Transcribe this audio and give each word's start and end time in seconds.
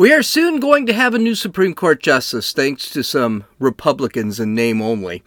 We 0.00 0.14
are 0.14 0.22
soon 0.22 0.60
going 0.60 0.86
to 0.86 0.94
have 0.94 1.12
a 1.12 1.18
new 1.18 1.34
Supreme 1.34 1.74
Court 1.74 2.02
justice, 2.02 2.54
thanks 2.54 2.88
to 2.92 3.02
some 3.04 3.44
Republicans 3.58 4.40
in 4.40 4.54
name 4.54 4.80
only. 4.80 5.22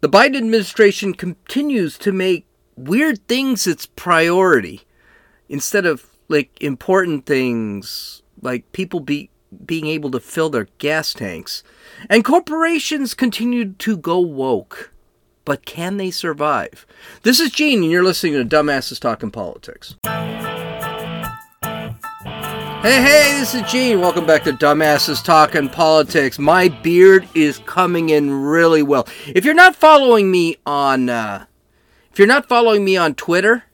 The 0.00 0.08
Biden 0.08 0.38
administration 0.38 1.12
continues 1.12 1.98
to 1.98 2.12
make 2.12 2.46
weird 2.76 3.28
things 3.28 3.66
its 3.66 3.84
priority 3.84 4.80
instead 5.50 5.84
of 5.84 6.06
like 6.28 6.50
important 6.62 7.26
things 7.26 8.22
like 8.40 8.72
people 8.72 9.00
be 9.00 9.28
being 9.66 9.86
able 9.86 10.10
to 10.12 10.20
fill 10.20 10.48
their 10.48 10.68
gas 10.78 11.12
tanks. 11.12 11.62
And 12.08 12.24
corporations 12.24 13.12
continue 13.12 13.74
to 13.74 13.98
go 13.98 14.18
woke. 14.18 14.94
But 15.44 15.66
can 15.66 15.98
they 15.98 16.10
survive? 16.10 16.86
This 17.22 17.38
is 17.38 17.50
Gene, 17.50 17.82
and 17.82 17.92
you're 17.92 18.02
listening 18.02 18.32
to 18.32 18.46
Dumbasses 18.46 18.98
Talking 18.98 19.30
Politics. 19.30 19.94
Hey, 22.86 23.02
hey, 23.02 23.40
this 23.40 23.52
is 23.52 23.62
Gene. 23.62 24.00
Welcome 24.00 24.26
back 24.26 24.44
to 24.44 24.52
Dumbasses 24.52 25.20
Talking 25.20 25.68
Politics. 25.68 26.38
My 26.38 26.68
beard 26.68 27.28
is 27.34 27.58
coming 27.66 28.10
in 28.10 28.30
really 28.30 28.80
well. 28.80 29.08
If 29.26 29.44
you're 29.44 29.54
not 29.54 29.74
following 29.74 30.30
me 30.30 30.58
on, 30.64 31.08
uh, 31.08 31.46
if 32.12 32.18
you're 32.20 32.28
not 32.28 32.48
following 32.48 32.84
me 32.84 32.96
on 32.96 33.16
Twitter, 33.16 33.64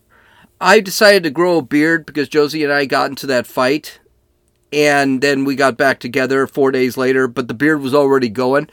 I 0.62 0.80
decided 0.80 1.24
to 1.24 1.30
grow 1.30 1.58
a 1.58 1.62
beard 1.62 2.06
because 2.06 2.26
Josie 2.26 2.64
and 2.64 2.72
I 2.72 2.86
got 2.86 3.10
into 3.10 3.26
that 3.26 3.46
fight, 3.46 4.00
and 4.72 5.20
then 5.20 5.44
we 5.44 5.56
got 5.56 5.76
back 5.76 6.00
together 6.00 6.46
four 6.46 6.70
days 6.70 6.96
later. 6.96 7.28
But 7.28 7.48
the 7.48 7.54
beard 7.54 7.82
was 7.82 7.92
already 7.92 8.30
going. 8.30 8.70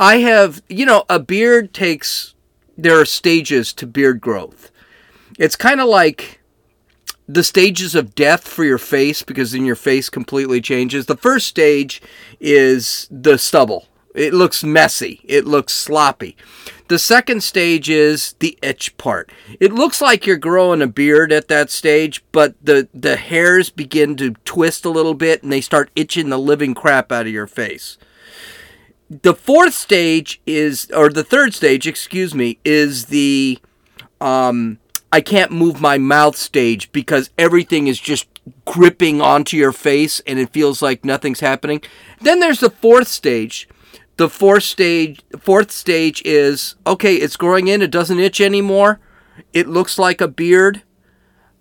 I 0.00 0.16
have, 0.16 0.64
you 0.68 0.84
know, 0.84 1.04
a 1.08 1.20
beard 1.20 1.72
takes. 1.72 2.34
There 2.76 3.00
are 3.00 3.04
stages 3.04 3.72
to 3.74 3.86
beard 3.86 4.20
growth. 4.20 4.72
It's 5.38 5.54
kind 5.54 5.80
of 5.80 5.86
like 5.86 6.40
the 7.28 7.44
stages 7.44 7.94
of 7.94 8.14
death 8.14 8.46
for 8.46 8.64
your 8.64 8.78
face 8.78 9.22
because 9.22 9.52
then 9.52 9.64
your 9.64 9.76
face 9.76 10.08
completely 10.08 10.60
changes. 10.60 11.06
The 11.06 11.16
first 11.16 11.46
stage 11.46 12.00
is 12.40 13.08
the 13.10 13.36
stubble. 13.36 13.88
It 14.14 14.32
looks 14.32 14.64
messy. 14.64 15.20
It 15.24 15.44
looks 15.44 15.74
sloppy. 15.74 16.36
The 16.88 16.98
second 16.98 17.42
stage 17.42 17.90
is 17.90 18.34
the 18.38 18.58
itch 18.62 18.96
part. 18.96 19.30
It 19.60 19.72
looks 19.72 20.00
like 20.00 20.24
you're 20.24 20.36
growing 20.36 20.80
a 20.80 20.86
beard 20.86 21.32
at 21.32 21.48
that 21.48 21.68
stage, 21.68 22.24
but 22.32 22.54
the, 22.62 22.88
the 22.94 23.16
hairs 23.16 23.70
begin 23.70 24.16
to 24.16 24.34
twist 24.44 24.84
a 24.84 24.90
little 24.90 25.14
bit 25.14 25.42
and 25.42 25.52
they 25.52 25.60
start 25.60 25.90
itching 25.96 26.28
the 26.28 26.38
living 26.38 26.74
crap 26.74 27.10
out 27.10 27.26
of 27.26 27.32
your 27.32 27.48
face. 27.48 27.98
The 29.10 29.34
fourth 29.34 29.74
stage 29.74 30.40
is, 30.46 30.90
or 30.94 31.10
the 31.10 31.24
third 31.24 31.54
stage, 31.54 31.86
excuse 31.86 32.34
me, 32.34 32.58
is 32.64 33.06
the 33.06 33.58
um, 34.20 34.78
I 35.12 35.20
can't 35.20 35.52
move 35.52 35.80
my 35.80 35.98
mouth 35.98 36.36
stage 36.36 36.90
because 36.92 37.30
everything 37.38 37.86
is 37.86 38.00
just 38.00 38.28
gripping 38.64 39.20
onto 39.20 39.56
your 39.56 39.72
face 39.72 40.20
and 40.26 40.38
it 40.38 40.50
feels 40.50 40.82
like 40.82 41.04
nothing's 41.04 41.40
happening. 41.40 41.80
Then 42.20 42.40
there's 42.40 42.60
the 42.60 42.70
fourth 42.70 43.08
stage. 43.08 43.68
The 44.16 44.28
fourth 44.28 44.64
stage 44.64 45.22
fourth 45.38 45.70
stage 45.70 46.22
is 46.24 46.74
okay, 46.86 47.16
it's 47.16 47.36
growing 47.36 47.68
in, 47.68 47.82
it 47.82 47.90
doesn't 47.90 48.18
itch 48.18 48.40
anymore. 48.40 49.00
It 49.52 49.68
looks 49.68 49.98
like 49.98 50.20
a 50.20 50.28
beard. 50.28 50.82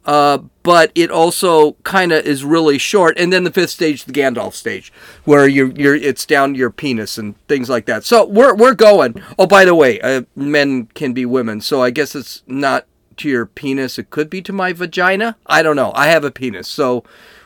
Uh, 0.06 0.38
but 0.62 0.92
it 0.94 1.10
also 1.10 1.74
kind 1.82 2.12
of 2.12 2.24
is 2.26 2.44
really 2.44 2.78
short. 2.78 3.18
And 3.18 3.34
then 3.34 3.44
the 3.44 3.52
fifth 3.52 3.72
stage, 3.72 4.06
the 4.06 4.14
Gandalf 4.14 4.54
stage, 4.54 4.94
where 5.24 5.48
you're, 5.48 5.72
you're 5.72 5.96
it's 5.96 6.28
down 6.28 6.54
to 6.54 6.60
your 6.60 6.70
penis 6.70 7.18
and 7.18 7.36
things 7.48 7.72
like 7.72 7.88
that. 7.88 8.04
So 8.04 8.24
we're 8.24 8.54
we're 8.54 8.76
going. 8.76 9.16
Oh, 9.40 9.48
by 9.48 9.66
the 9.66 9.74
way, 9.74 10.00
uh, 10.02 10.22
men 10.36 10.88
can 10.94 11.14
be 11.14 11.26
women, 11.26 11.60
so 11.60 11.82
I 11.82 11.90
guess 11.90 12.14
it's 12.14 12.44
not 12.46 12.86
to 13.18 13.30
your 13.30 13.46
penis. 13.46 14.00
It 14.00 14.10
could 14.10 14.30
be 14.30 14.42
to 14.44 14.54
my 14.54 14.74
vagina. 14.74 15.38
I 15.46 15.64
don't 15.64 15.76
know. 15.76 15.92
I 15.96 16.08
have 16.08 16.24
a 16.24 16.32
penis, 16.32 16.68
so 16.68 17.04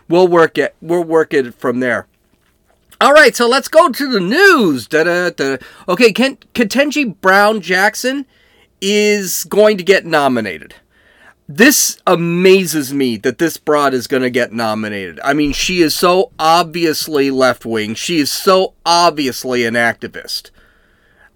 we'll 0.08 0.28
work 0.28 0.58
it. 0.58 0.76
We'll 0.82 1.04
work 1.04 1.34
it 1.34 1.54
from 1.54 1.80
there. 1.80 2.08
All 3.02 3.14
right, 3.14 3.36
so 3.36 3.48
let's 3.48 3.70
go 3.70 3.90
to 3.90 4.12
the 4.12 4.20
news. 4.20 4.86
Da-da-da. 4.88 5.58
Okay, 5.88 6.12
Ken- 6.12 6.38
Ketanji 6.54 7.20
Brown 7.22 7.62
Jackson 7.62 8.26
is 8.82 9.46
going 9.46 9.78
to 9.78 9.84
get 9.84 10.06
nominated. 10.06 10.76
This 11.48 11.98
amazes 12.06 12.94
me 12.94 13.18
that 13.18 13.40
this 13.40 13.58
broad 13.58 13.94
is 13.94 14.06
going 14.06 14.22
to 14.22 14.30
get 14.30 14.52
nominated. 14.52 15.20
I 15.24 15.34
mean, 15.34 15.52
she 15.52 15.82
is 15.82 15.96
so 15.96 16.32
obviously 16.38 17.32
left 17.32 17.66
wing. 17.66 17.96
She 17.96 18.20
is 18.20 18.32
so 18.32 18.74
obviously 18.86 19.66
an 19.66 19.74
activist. 19.74 20.52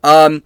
Um, 0.04 0.44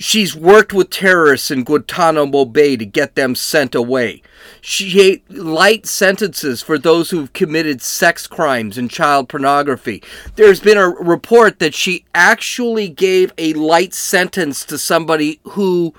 She's 0.00 0.36
worked 0.36 0.72
with 0.72 0.90
terrorists 0.90 1.50
in 1.50 1.64
Guantanamo 1.64 2.44
Bay 2.44 2.76
to 2.76 2.86
get 2.86 3.16
them 3.16 3.34
sent 3.34 3.74
away. 3.74 4.22
She 4.60 5.24
light 5.28 5.86
sentences 5.86 6.62
for 6.62 6.78
those 6.78 7.10
who've 7.10 7.32
committed 7.32 7.82
sex 7.82 8.28
crimes 8.28 8.78
and 8.78 8.88
child 8.88 9.28
pornography. 9.28 10.00
There's 10.36 10.60
been 10.60 10.78
a 10.78 10.88
report 10.88 11.58
that 11.58 11.74
she 11.74 12.04
actually 12.14 12.88
gave 12.88 13.32
a 13.36 13.54
light 13.54 13.92
sentence 13.92 14.64
to 14.66 14.78
somebody 14.78 15.40
who 15.42 15.94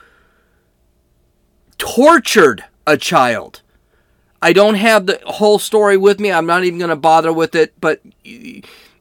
tortured 1.77 2.63
a 2.87 2.95
child. 2.95 3.61
I 4.41 4.53
don't 4.53 4.75
have 4.75 5.07
the 5.07 5.19
whole 5.25 5.59
story 5.59 5.97
with 5.97 6.21
me. 6.21 6.31
I'm 6.31 6.45
not 6.45 6.63
even 6.63 6.79
going 6.79 6.89
to 6.89 6.95
bother 6.95 7.33
with 7.33 7.53
it, 7.53 7.73
but 7.81 8.01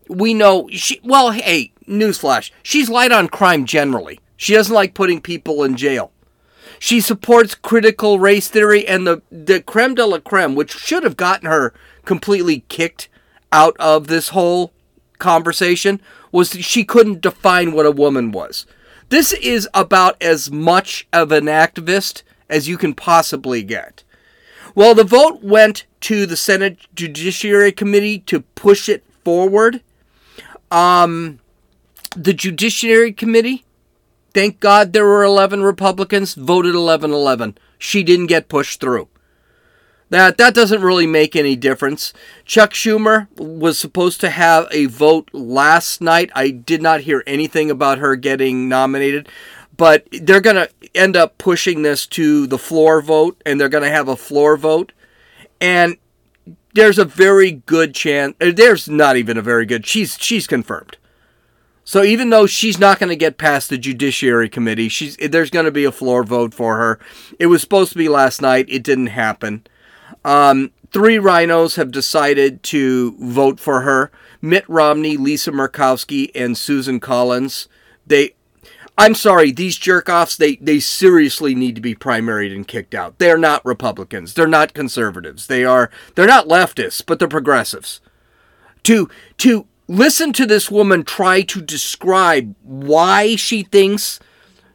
we 0.08 0.34
know 0.34 0.68
she 0.72 1.00
well, 1.04 1.30
hey, 1.30 1.70
newsflash. 1.86 2.50
She's 2.64 2.88
light 2.88 3.12
on 3.12 3.28
crime 3.28 3.64
generally. 3.64 4.18
She 4.38 4.54
doesn't 4.54 4.74
like 4.74 4.94
putting 4.94 5.20
people 5.20 5.64
in 5.64 5.76
jail. 5.76 6.12
She 6.78 7.00
supports 7.00 7.56
critical 7.56 8.20
race 8.20 8.48
theory 8.48 8.86
and 8.86 9.04
the, 9.04 9.20
the 9.32 9.60
creme 9.60 9.96
de 9.96 10.06
la 10.06 10.20
creme, 10.20 10.54
which 10.54 10.72
should 10.72 11.02
have 11.02 11.16
gotten 11.16 11.48
her 11.48 11.74
completely 12.04 12.60
kicked 12.68 13.08
out 13.52 13.76
of 13.80 14.06
this 14.06 14.28
whole 14.28 14.72
conversation, 15.18 16.00
was 16.30 16.50
she 16.50 16.84
couldn't 16.84 17.20
define 17.20 17.72
what 17.72 17.84
a 17.84 17.90
woman 17.90 18.30
was. 18.30 18.64
This 19.08 19.32
is 19.32 19.68
about 19.74 20.22
as 20.22 20.52
much 20.52 21.08
of 21.12 21.32
an 21.32 21.46
activist 21.46 22.22
as 22.48 22.68
you 22.68 22.78
can 22.78 22.94
possibly 22.94 23.64
get. 23.64 24.04
Well, 24.76 24.94
the 24.94 25.02
vote 25.02 25.42
went 25.42 25.84
to 26.02 26.26
the 26.26 26.36
Senate 26.36 26.78
Judiciary 26.94 27.72
Committee 27.72 28.20
to 28.20 28.40
push 28.40 28.88
it 28.88 29.02
forward. 29.24 29.82
Um, 30.70 31.40
the 32.14 32.32
Judiciary 32.32 33.12
Committee 33.12 33.64
Thank 34.38 34.60
God 34.60 34.92
there 34.92 35.04
were 35.04 35.24
11 35.24 35.64
Republicans, 35.64 36.34
voted 36.34 36.72
11 36.72 37.10
11. 37.10 37.58
She 37.76 38.04
didn't 38.04 38.28
get 38.28 38.48
pushed 38.48 38.80
through. 38.80 39.08
That, 40.10 40.38
that 40.38 40.54
doesn't 40.54 40.80
really 40.80 41.08
make 41.08 41.34
any 41.34 41.56
difference. 41.56 42.12
Chuck 42.44 42.70
Schumer 42.70 43.26
was 43.36 43.80
supposed 43.80 44.20
to 44.20 44.30
have 44.30 44.68
a 44.70 44.86
vote 44.86 45.28
last 45.32 46.00
night. 46.00 46.30
I 46.36 46.50
did 46.50 46.80
not 46.80 47.00
hear 47.00 47.24
anything 47.26 47.68
about 47.68 47.98
her 47.98 48.14
getting 48.14 48.68
nominated, 48.68 49.28
but 49.76 50.06
they're 50.12 50.40
going 50.40 50.54
to 50.54 50.70
end 50.94 51.16
up 51.16 51.36
pushing 51.38 51.82
this 51.82 52.06
to 52.06 52.46
the 52.46 52.58
floor 52.58 53.02
vote, 53.02 53.42
and 53.44 53.60
they're 53.60 53.68
going 53.68 53.82
to 53.82 53.90
have 53.90 54.06
a 54.06 54.14
floor 54.14 54.56
vote. 54.56 54.92
And 55.60 55.96
there's 56.74 57.00
a 57.00 57.04
very 57.04 57.50
good 57.50 57.92
chance. 57.92 58.36
Uh, 58.40 58.52
there's 58.54 58.88
not 58.88 59.16
even 59.16 59.36
a 59.36 59.42
very 59.42 59.66
good. 59.66 59.84
She's 59.84 60.16
she's 60.20 60.46
confirmed. 60.46 60.96
So 61.88 62.02
even 62.02 62.28
though 62.28 62.44
she's 62.44 62.78
not 62.78 62.98
going 62.98 63.08
to 63.08 63.16
get 63.16 63.38
past 63.38 63.70
the 63.70 63.78
Judiciary 63.78 64.50
Committee, 64.50 64.90
she's 64.90 65.16
there's 65.16 65.48
going 65.48 65.64
to 65.64 65.70
be 65.70 65.86
a 65.86 65.90
floor 65.90 66.22
vote 66.22 66.52
for 66.52 66.76
her. 66.76 67.00
It 67.38 67.46
was 67.46 67.62
supposed 67.62 67.92
to 67.92 67.98
be 67.98 68.10
last 68.10 68.42
night. 68.42 68.66
It 68.68 68.82
didn't 68.82 69.06
happen. 69.06 69.66
Um, 70.22 70.70
three 70.92 71.16
RINOs 71.16 71.76
have 71.76 71.90
decided 71.90 72.62
to 72.64 73.16
vote 73.18 73.58
for 73.58 73.80
her: 73.80 74.10
Mitt 74.42 74.68
Romney, 74.68 75.16
Lisa 75.16 75.50
Murkowski, 75.50 76.30
and 76.34 76.58
Susan 76.58 77.00
Collins. 77.00 77.70
They, 78.06 78.34
I'm 78.98 79.14
sorry, 79.14 79.50
these 79.50 79.78
jerk-offs. 79.78 80.36
They 80.36 80.56
they 80.56 80.80
seriously 80.80 81.54
need 81.54 81.74
to 81.76 81.80
be 81.80 81.94
primaried 81.94 82.54
and 82.54 82.68
kicked 82.68 82.94
out. 82.94 83.18
They're 83.18 83.38
not 83.38 83.64
Republicans. 83.64 84.34
They're 84.34 84.46
not 84.46 84.74
conservatives. 84.74 85.46
They 85.46 85.64
are. 85.64 85.90
They're 86.16 86.26
not 86.26 86.48
leftists, 86.48 87.02
but 87.06 87.18
they're 87.18 87.28
progressives. 87.28 88.02
To 88.82 89.08
to 89.38 89.66
listen 89.88 90.32
to 90.34 90.46
this 90.46 90.70
woman 90.70 91.02
try 91.02 91.42
to 91.42 91.60
describe 91.60 92.54
why 92.62 93.34
she 93.34 93.62
thinks 93.64 94.20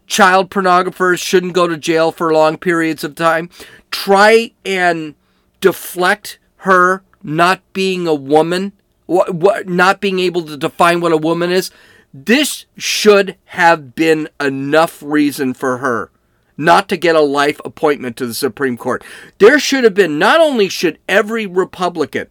child 0.08 0.50
pornographers 0.50 1.20
shouldn't 1.20 1.54
go 1.54 1.68
to 1.68 1.78
jail 1.78 2.12
for 2.12 2.34
long 2.34 2.58
periods 2.58 3.04
of 3.04 3.16
time. 3.16 3.50
Try 3.92 4.52
and 4.66 5.16
deflect 5.62 6.40
her 6.58 7.04
not 7.22 7.62
being 7.74 8.08
a 8.08 8.14
woman, 8.14 8.74
what, 9.06 9.34
what, 9.34 9.68
not 9.68 10.02
being 10.02 10.20
able 10.20 10.42
to 10.44 10.58
define 10.58 11.00
what 11.00 11.14
a 11.14 11.18
woman 11.18 11.52
is. 11.52 11.72
This 12.14 12.66
should 12.78 13.38
have 13.46 13.96
been 13.96 14.28
enough 14.40 15.02
reason 15.02 15.54
for 15.54 15.78
her 15.78 16.10
not 16.56 16.88
to 16.90 16.98
get 16.98 17.16
a 17.16 17.22
life 17.22 17.60
appointment 17.66 18.16
to 18.18 18.28
the 18.28 18.34
Supreme 18.34 18.78
Court. 18.78 19.04
There 19.40 19.58
should 19.58 19.84
have 19.84 19.96
been, 19.96 20.20
not 20.20 20.40
only 20.40 20.70
should 20.70 21.00
every 21.10 21.48
Republican 21.48 22.28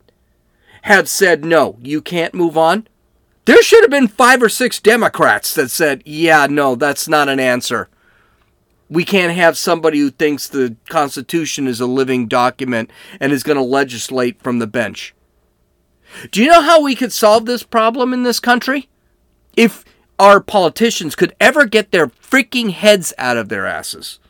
have 0.83 1.09
said, 1.09 1.45
no, 1.45 1.77
you 1.81 2.01
can't 2.01 2.35
move 2.35 2.57
on, 2.57 2.87
there 3.45 3.63
should 3.63 3.83
have 3.83 3.91
been 3.91 4.09
five 4.09 4.43
or 4.43 4.49
six 4.49 4.79
Democrats 4.81 5.55
that 5.55 5.71
said, 5.71 6.03
yeah, 6.05 6.47
no, 6.49 6.75
that's 6.75 7.09
not 7.09 7.29
an 7.29 7.41
answer. 7.41 7.89
We 8.89 9.05
can't 9.05 9.35
have 9.35 9.57
somebody 9.57 9.99
who 9.99 10.11
thinks 10.11 10.49
the 10.49 10.77
Constitution 10.89 11.67
is 11.67 11.81
a 11.81 11.87
living 11.87 12.29
document 12.29 12.91
and 13.19 13.33
is 13.33 13.43
going 13.43 13.57
to 13.57 13.63
legislate 13.63 14.41
from 14.43 14.59
the 14.59 14.67
bench. 14.67 15.15
Do 16.31 16.43
you 16.43 16.51
know 16.51 16.61
how 16.61 16.83
we 16.83 16.95
could 16.95 17.13
solve 17.13 17.47
this 17.47 17.63
problem 17.63 18.13
in 18.13 18.23
this 18.23 18.39
country? 18.39 18.89
If 19.57 19.85
our 20.19 20.41
politicians 20.41 21.17
could 21.17 21.35
ever 21.41 21.65
get 21.65 21.91
their 21.91 22.09
freaking 22.09 22.71
heads 22.71 23.15
out 23.19 23.37
of 23.37 23.49
their 23.49 23.67
asses, 23.67 24.21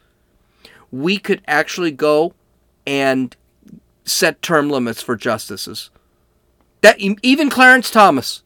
we 0.91 1.19
could 1.19 1.43
actually 1.47 1.91
go 1.91 2.35
and 2.87 3.37
set 4.05 4.43
term 4.43 4.71
limits 4.71 5.03
for 5.03 5.17
justices. 5.17 5.91
That 6.83 6.99
even 6.99 7.49
Clarence 7.49 7.91
Thomas 7.91 8.43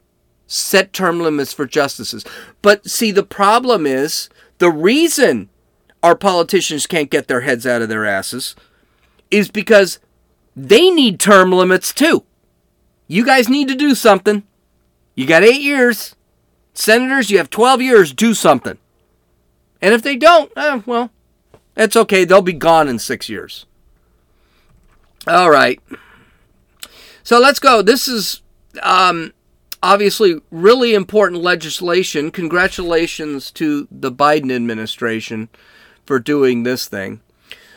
set 0.46 0.92
term 0.92 1.20
limits 1.20 1.52
for 1.52 1.66
justices. 1.66 2.24
But 2.62 2.88
see, 2.88 3.10
the 3.10 3.22
problem 3.22 3.86
is 3.86 4.28
the 4.58 4.70
reason 4.70 5.48
our 6.02 6.14
politicians 6.14 6.86
can't 6.86 7.10
get 7.10 7.28
their 7.28 7.40
heads 7.40 7.66
out 7.66 7.82
of 7.82 7.88
their 7.88 8.06
asses 8.06 8.54
is 9.30 9.50
because 9.50 9.98
they 10.54 10.90
need 10.90 11.18
term 11.18 11.50
limits 11.50 11.92
too. 11.92 12.24
You 13.08 13.24
guys 13.24 13.48
need 13.48 13.68
to 13.68 13.74
do 13.74 13.94
something. 13.94 14.44
You 15.14 15.26
got 15.26 15.42
eight 15.42 15.62
years. 15.62 16.14
Senators, 16.74 17.30
you 17.30 17.38
have 17.38 17.50
12 17.50 17.82
years. 17.82 18.12
Do 18.12 18.34
something. 18.34 18.78
And 19.80 19.94
if 19.94 20.02
they 20.02 20.16
don't, 20.16 20.52
eh, 20.56 20.82
well, 20.86 21.10
it's 21.76 21.96
okay. 21.96 22.24
They'll 22.24 22.42
be 22.42 22.52
gone 22.52 22.88
in 22.88 22.98
six 22.98 23.28
years. 23.28 23.66
All 25.26 25.50
right. 25.50 25.80
So 27.26 27.40
let's 27.40 27.58
go. 27.58 27.82
This 27.82 28.06
is 28.06 28.40
um, 28.84 29.32
obviously 29.82 30.40
really 30.52 30.94
important 30.94 31.43
legislation. 31.43 32.31
Congratulations 32.31 33.50
to 33.50 33.88
the 33.90 34.12
Biden 34.12 34.55
administration 34.55 35.49
for 36.05 36.20
doing 36.20 36.62
this 36.62 36.87
thing. 36.87 37.20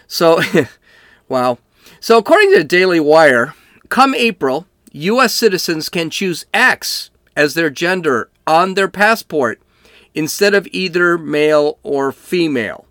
So, 0.05 0.39
wow. 1.27 1.57
So, 1.99 2.19
according 2.19 2.51
to 2.51 2.59
the 2.59 2.63
Daily 2.63 2.99
Wire, 2.99 3.55
come 3.89 4.13
April, 4.13 4.67
U.S. 4.91 5.33
citizens 5.33 5.89
can 5.89 6.11
choose 6.11 6.45
X 6.53 7.09
as 7.35 7.55
their 7.55 7.71
gender 7.71 8.29
on 8.45 8.75
their 8.75 8.87
passport 8.87 9.59
instead 10.13 10.53
of 10.53 10.67
either 10.71 11.17
male 11.17 11.79
or 11.81 12.11
female. 12.11 12.85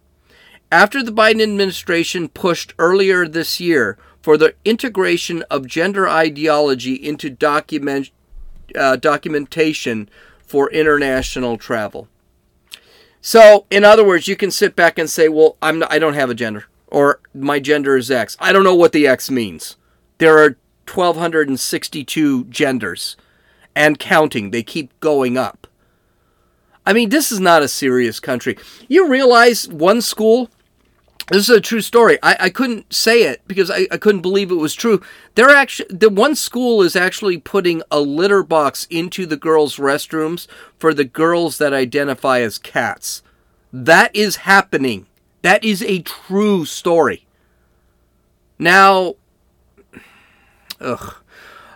After 0.73 1.05
the 1.05 1.13
Biden 1.13 1.41
administration 1.41 2.29
pushed 2.29 2.75
earlier 2.81 3.29
this 3.29 3.61
year 3.61 3.97
for 4.29 4.37
the 4.37 4.55
integration 4.63 5.43
of 5.51 5.67
gender 5.67 6.07
ideology 6.07 6.93
into 6.93 7.31
document, 7.31 8.11
uh, 8.79 8.95
documentation 8.95 10.07
for 10.47 10.71
international 10.71 11.57
travel. 11.57 12.09
So, 13.23 13.65
in 13.71 13.85
other 13.85 14.05
words, 14.05 14.29
you 14.29 14.37
can 14.37 14.51
sit 14.51 14.77
back 14.77 14.99
and 14.99 15.09
say, 15.09 15.31
"Well, 15.31 15.57
I'm 15.63 15.79
not, 15.79 15.91
I 15.91 15.99
don't 15.99 16.13
have 16.13 16.29
a 16.29 16.35
gender, 16.35 16.67
or 16.89 17.21
my 17.35 17.59
gender 17.59 17.97
is 17.97 18.11
X. 18.11 18.37
I 18.39 18.53
don't 18.53 18.65
know 18.65 18.75
what 18.75 18.93
the 18.93 19.07
X 19.07 19.31
means." 19.31 19.77
There 20.19 20.37
are 20.37 20.59
1262 20.85 22.45
genders 22.51 23.17
and 23.75 23.99
counting. 23.99 24.51
They 24.51 24.63
keep 24.63 24.93
going 25.01 25.39
up. 25.39 25.67
I 26.85 26.93
mean, 26.93 27.09
this 27.09 27.33
is 27.33 27.41
not 27.41 27.63
a 27.63 27.67
serious 27.69 28.21
country. 28.21 28.59
You 28.89 29.09
realize 29.09 29.69
one 29.69 30.03
school 30.03 30.51
this 31.31 31.49
is 31.49 31.57
a 31.57 31.61
true 31.61 31.81
story. 31.81 32.19
I, 32.23 32.37
I 32.41 32.51
couldn't 32.51 32.93
say 32.93 33.25
it 33.25 33.43
because 33.47 33.71
I, 33.71 33.87
I 33.91 33.99
couldn't 33.99 34.23
believe 34.23 34.51
it 34.51 34.57
was 34.57 34.75
true. 34.75 35.03
They're 35.35 35.51
actually 35.51 35.95
the 35.95 36.11
one 36.11 36.35
school 36.35 36.83
is 36.83 36.97
actually 36.97 37.39
putting 37.39 37.83
a 37.91 38.01
litter 38.01 38.43
box 38.43 38.87
into 38.91 39.27
the 39.27 39.37
girls' 39.37 39.77
restrooms 39.77 40.47
for 40.79 40.95
the 40.95 41.05
girls 41.05 41.59
that 41.59 41.73
identify 41.73 42.41
as 42.41 42.59
cats. 42.59 43.23
That 43.73 44.15
is 44.17 44.37
happening. 44.37 45.07
That 45.43 45.63
is 45.63 45.83
a 45.83 46.01
true 46.01 46.65
story. 46.65 47.27
Now, 48.59 49.15
ugh. 50.81 51.17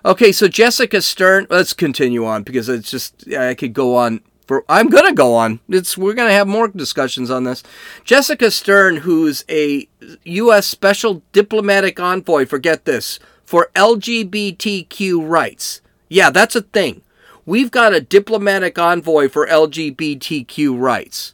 Okay, 0.04 0.32
so 0.32 0.48
Jessica 0.48 1.00
Stern. 1.00 1.46
Let's 1.48 1.72
continue 1.72 2.26
on 2.26 2.42
because 2.42 2.68
it's 2.68 2.90
just 2.90 3.28
I 3.32 3.54
could 3.54 3.72
go 3.72 3.96
on 3.96 4.20
for 4.52 4.64
I'm 4.68 4.90
gonna 4.90 5.14
go 5.14 5.34
on. 5.34 5.60
It's 5.66 5.96
we're 5.96 6.12
gonna 6.12 6.32
have 6.32 6.46
more 6.46 6.68
discussions 6.68 7.30
on 7.30 7.44
this. 7.44 7.62
Jessica 8.04 8.50
Stern, 8.50 8.98
who's 8.98 9.46
a 9.48 9.88
U.S. 10.24 10.66
Special 10.66 11.22
Diplomatic 11.32 11.98
Envoy, 11.98 12.44
forget 12.44 12.84
this 12.84 13.18
for 13.46 13.70
LGBTQ 13.74 15.26
rights. 15.26 15.80
Yeah, 16.10 16.28
that's 16.28 16.54
a 16.54 16.60
thing. 16.60 17.00
We've 17.46 17.70
got 17.70 17.94
a 17.94 18.00
diplomatic 18.02 18.78
envoy 18.78 19.30
for 19.30 19.46
LGBTQ 19.46 20.78
rights. 20.78 21.32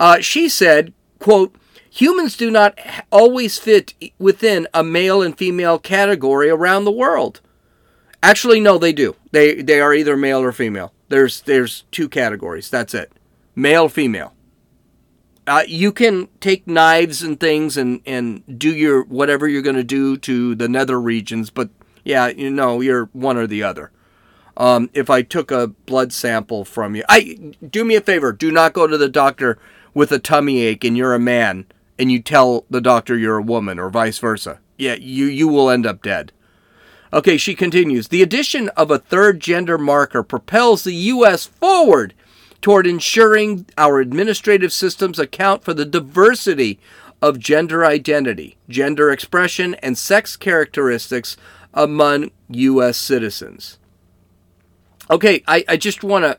Uh, 0.00 0.20
she 0.20 0.48
said, 0.48 0.92
"quote." 1.20 1.54
Humans 1.90 2.36
do 2.36 2.50
not 2.50 2.78
always 3.10 3.58
fit 3.58 3.94
within 4.18 4.68
a 4.74 4.84
male 4.84 5.22
and 5.22 5.36
female 5.36 5.78
category 5.78 6.48
around 6.48 6.84
the 6.84 6.92
world. 6.92 7.40
Actually, 8.22 8.60
no, 8.60 8.76
they 8.78 8.92
do. 8.92 9.16
They 9.32 9.62
they 9.62 9.80
are 9.80 9.94
either 9.94 10.16
male 10.16 10.40
or 10.40 10.52
female. 10.52 10.92
There's 11.08 11.40
there's 11.42 11.84
two 11.90 12.08
categories. 12.08 12.70
That's 12.70 12.94
it. 12.94 13.12
Male, 13.54 13.88
female. 13.88 14.34
Uh, 15.46 15.62
you 15.66 15.92
can 15.92 16.28
take 16.40 16.66
knives 16.66 17.22
and 17.22 17.40
things 17.40 17.78
and, 17.78 18.02
and 18.04 18.58
do 18.58 18.74
your 18.74 19.02
whatever 19.04 19.48
you're 19.48 19.62
going 19.62 19.76
to 19.76 19.84
do 19.84 20.18
to 20.18 20.54
the 20.54 20.68
nether 20.68 21.00
regions, 21.00 21.48
but 21.48 21.70
yeah, 22.04 22.28
you 22.28 22.50
know, 22.50 22.80
you're 22.80 23.06
one 23.12 23.38
or 23.38 23.46
the 23.46 23.62
other. 23.62 23.90
Um, 24.58 24.90
if 24.92 25.08
I 25.08 25.22
took 25.22 25.50
a 25.50 25.68
blood 25.68 26.12
sample 26.12 26.64
from 26.64 26.94
you, 26.96 27.04
I 27.08 27.54
do 27.66 27.84
me 27.84 27.94
a 27.94 28.00
favor. 28.00 28.32
Do 28.32 28.50
not 28.50 28.74
go 28.74 28.86
to 28.86 28.98
the 28.98 29.08
doctor 29.08 29.58
with 29.94 30.12
a 30.12 30.18
tummy 30.18 30.60
ache 30.62 30.84
and 30.84 30.96
you're 30.96 31.14
a 31.14 31.18
man 31.18 31.66
and 31.98 32.12
you 32.12 32.20
tell 32.20 32.66
the 32.68 32.80
doctor 32.80 33.16
you're 33.16 33.38
a 33.38 33.42
woman 33.42 33.78
or 33.78 33.88
vice 33.88 34.18
versa. 34.18 34.60
Yeah, 34.76 34.94
you 34.94 35.26
you 35.26 35.48
will 35.48 35.70
end 35.70 35.86
up 35.86 36.02
dead. 36.02 36.32
Okay, 37.12 37.36
she 37.36 37.54
continues. 37.54 38.08
The 38.08 38.22
addition 38.22 38.68
of 38.70 38.90
a 38.90 38.98
third 38.98 39.40
gender 39.40 39.78
marker 39.78 40.22
propels 40.22 40.84
the 40.84 40.94
U.S. 40.94 41.46
forward 41.46 42.14
toward 42.60 42.86
ensuring 42.86 43.66
our 43.78 44.00
administrative 44.00 44.72
systems 44.72 45.18
account 45.18 45.64
for 45.64 45.72
the 45.72 45.84
diversity 45.84 46.78
of 47.22 47.38
gender 47.38 47.84
identity, 47.84 48.56
gender 48.68 49.10
expression, 49.10 49.74
and 49.76 49.96
sex 49.96 50.36
characteristics 50.36 51.36
among 51.72 52.30
U.S. 52.48 52.96
citizens. 52.96 53.78
Okay, 55.10 55.42
I, 55.46 55.64
I 55.68 55.76
just 55.76 56.04
want 56.04 56.24
to. 56.24 56.38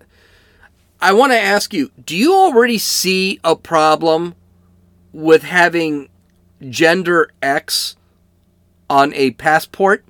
I 1.02 1.14
want 1.14 1.32
to 1.32 1.40
ask 1.40 1.74
you, 1.74 1.92
do 2.06 2.16
you 2.16 2.36
already 2.36 2.78
see 2.78 3.40
a 3.42 3.56
problem 3.56 4.36
with 5.14 5.44
having 5.44 6.10
gender 6.68 7.32
X 7.42 7.96
on 8.90 9.14
a 9.14 9.32
passport? 9.32 10.04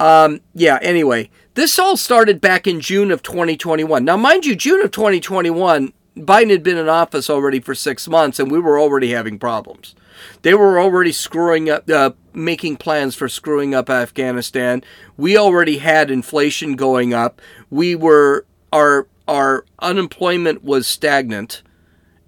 Um, 0.00 0.40
yeah, 0.54 0.78
anyway, 0.80 1.30
this 1.54 1.78
all 1.78 1.96
started 1.96 2.40
back 2.40 2.66
in 2.66 2.80
June 2.80 3.10
of 3.10 3.22
2021. 3.22 4.02
Now, 4.02 4.16
mind 4.16 4.46
you, 4.46 4.56
June 4.56 4.80
of 4.80 4.90
2021, 4.90 5.92
Biden 6.16 6.50
had 6.50 6.62
been 6.62 6.78
in 6.78 6.88
office 6.88 7.28
already 7.28 7.60
for 7.60 7.74
six 7.74 8.08
months, 8.08 8.40
and 8.40 8.50
we 8.50 8.58
were 8.58 8.80
already 8.80 9.10
having 9.10 9.38
problems. 9.38 9.94
They 10.40 10.54
were 10.54 10.80
already 10.80 11.12
screwing 11.12 11.68
up, 11.68 11.88
uh, 11.88 12.12
making 12.32 12.78
plans 12.78 13.14
for 13.14 13.28
screwing 13.28 13.74
up 13.74 13.90
Afghanistan. 13.90 14.82
We 15.18 15.36
already 15.36 15.78
had 15.78 16.10
inflation 16.10 16.76
going 16.76 17.12
up. 17.12 17.40
We 17.68 17.94
were 17.94 18.46
our 18.72 19.06
our 19.28 19.64
unemployment 19.80 20.64
was 20.64 20.86
stagnant, 20.86 21.62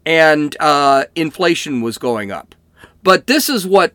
and 0.07 0.57
uh, 0.61 1.05
inflation 1.15 1.81
was 1.81 1.99
going 1.99 2.31
up. 2.31 2.55
But 3.03 3.27
this 3.27 3.49
is 3.49 3.67
what 3.67 3.95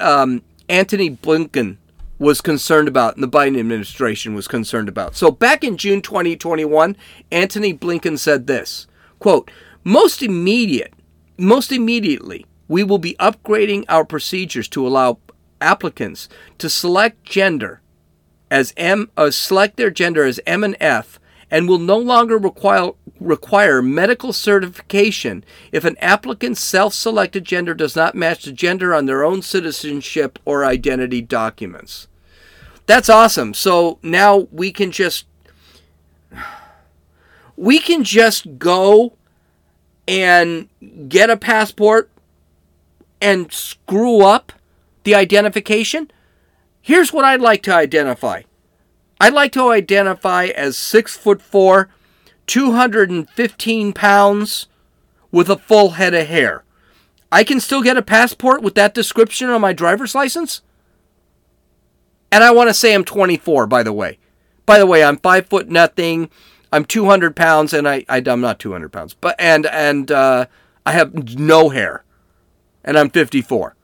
um, 0.00 0.42
Antony 0.68 1.10
Blinken 1.10 1.76
was 2.18 2.40
concerned 2.40 2.88
about 2.88 3.14
and 3.14 3.22
the 3.22 3.28
Biden 3.28 3.58
administration 3.58 4.34
was 4.34 4.48
concerned 4.48 4.88
about. 4.88 5.14
So 5.16 5.30
back 5.30 5.62
in 5.62 5.76
June 5.76 6.02
2021, 6.02 6.96
Antony 7.30 7.72
Blinken 7.72 8.18
said 8.18 8.46
this, 8.46 8.86
quote, 9.18 9.50
"Most 9.84 10.22
immediate, 10.22 10.92
most 11.38 11.72
immediately, 11.72 12.46
we 12.66 12.84
will 12.84 12.98
be 12.98 13.16
upgrading 13.20 13.84
our 13.88 14.04
procedures 14.04 14.68
to 14.68 14.86
allow 14.86 15.18
applicants 15.60 16.28
to 16.58 16.68
select 16.68 17.24
gender 17.24 17.80
as 18.50 18.72
M 18.76 19.10
uh, 19.16 19.30
select 19.30 19.76
their 19.76 19.90
gender 19.90 20.24
as 20.24 20.40
M 20.46 20.64
and 20.64 20.76
F 20.80 21.17
and 21.50 21.68
will 21.68 21.78
no 21.78 21.98
longer 21.98 22.38
require 22.38 22.90
require 23.20 23.82
medical 23.82 24.32
certification 24.32 25.44
if 25.72 25.84
an 25.84 25.96
applicant's 25.98 26.60
self-selected 26.60 27.44
gender 27.44 27.74
does 27.74 27.96
not 27.96 28.14
match 28.14 28.44
the 28.44 28.52
gender 28.52 28.94
on 28.94 29.06
their 29.06 29.24
own 29.24 29.42
citizenship 29.42 30.38
or 30.44 30.64
identity 30.64 31.20
documents. 31.20 32.06
That's 32.86 33.08
awesome. 33.08 33.54
So 33.54 33.98
now 34.02 34.46
we 34.52 34.70
can 34.72 34.92
just 34.92 35.26
we 37.56 37.80
can 37.80 38.04
just 38.04 38.58
go 38.58 39.14
and 40.06 40.68
get 41.08 41.28
a 41.28 41.36
passport 41.36 42.10
and 43.20 43.52
screw 43.52 44.20
up 44.20 44.52
the 45.04 45.14
identification. 45.14 46.10
Here's 46.80 47.12
what 47.12 47.24
I'd 47.24 47.40
like 47.40 47.62
to 47.64 47.74
identify. 47.74 48.42
I'd 49.20 49.34
like 49.34 49.52
to 49.52 49.70
identify 49.70 50.46
as 50.46 50.76
six 50.76 51.16
foot 51.16 51.42
four, 51.42 51.88
215 52.46 53.92
pounds, 53.92 54.66
with 55.30 55.50
a 55.50 55.58
full 55.58 55.90
head 55.90 56.14
of 56.14 56.26
hair. 56.26 56.64
I 57.30 57.44
can 57.44 57.60
still 57.60 57.82
get 57.82 57.96
a 57.96 58.02
passport 58.02 58.62
with 58.62 58.74
that 58.76 58.94
description 58.94 59.50
on 59.50 59.60
my 59.60 59.72
driver's 59.72 60.14
license? 60.14 60.62
And 62.32 62.42
I 62.42 62.50
want 62.50 62.70
to 62.70 62.74
say 62.74 62.94
I'm 62.94 63.04
24, 63.04 63.66
by 63.66 63.82
the 63.82 63.92
way. 63.92 64.18
By 64.66 64.78
the 64.78 64.86
way, 64.86 65.02
I'm 65.02 65.18
five 65.18 65.46
foot 65.46 65.68
nothing. 65.68 66.30
I'm 66.72 66.84
200 66.84 67.34
pounds, 67.34 67.72
and 67.72 67.88
I, 67.88 68.04
I 68.08 68.18
am 68.26 68.40
not 68.40 68.58
200 68.58 68.90
pounds, 68.90 69.14
but 69.14 69.34
and 69.38 69.64
and 69.66 70.10
uh, 70.10 70.46
I 70.84 70.92
have 70.92 71.38
no 71.38 71.70
hair, 71.70 72.04
and 72.84 72.98
I'm 72.98 73.08
54. 73.08 73.74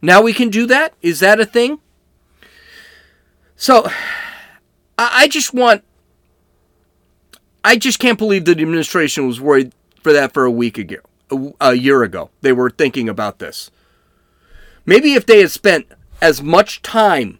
Now 0.00 0.22
we 0.22 0.32
can 0.32 0.48
do 0.48 0.66
that. 0.66 0.94
Is 1.02 1.20
that 1.20 1.40
a 1.40 1.44
thing? 1.44 1.80
So, 3.54 3.90
I, 4.98 5.28
just 5.28 5.54
want. 5.54 5.82
I 7.64 7.76
just 7.76 7.98
can't 7.98 8.18
believe 8.18 8.44
the 8.44 8.52
administration 8.52 9.26
was 9.26 9.40
worried 9.40 9.72
for 10.02 10.12
that 10.12 10.32
for 10.32 10.44
a 10.44 10.50
week 10.50 10.78
ago, 10.78 10.96
a, 11.30 11.70
a 11.70 11.74
year 11.74 12.02
ago. 12.02 12.30
They 12.40 12.52
were 12.52 12.70
thinking 12.70 13.08
about 13.08 13.38
this. 13.38 13.70
Maybe 14.84 15.14
if 15.14 15.26
they 15.26 15.40
had 15.40 15.50
spent 15.50 15.86
as 16.20 16.42
much 16.42 16.82
time 16.82 17.38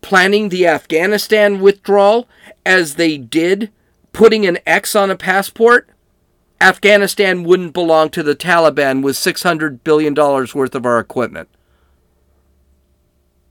planning 0.00 0.48
the 0.48 0.66
Afghanistan 0.66 1.60
withdrawal 1.60 2.28
as 2.64 2.96
they 2.96 3.16
did 3.16 3.70
putting 4.12 4.46
an 4.46 4.58
X 4.66 4.94
on 4.94 5.10
a 5.10 5.16
passport, 5.16 5.88
Afghanistan 6.60 7.42
wouldn't 7.42 7.72
belong 7.72 8.10
to 8.10 8.22
the 8.22 8.36
Taliban 8.36 9.02
with 9.02 9.16
$600 9.16 9.82
billion 9.82 10.14
worth 10.14 10.74
of 10.74 10.86
our 10.86 10.98
equipment. 10.98 11.48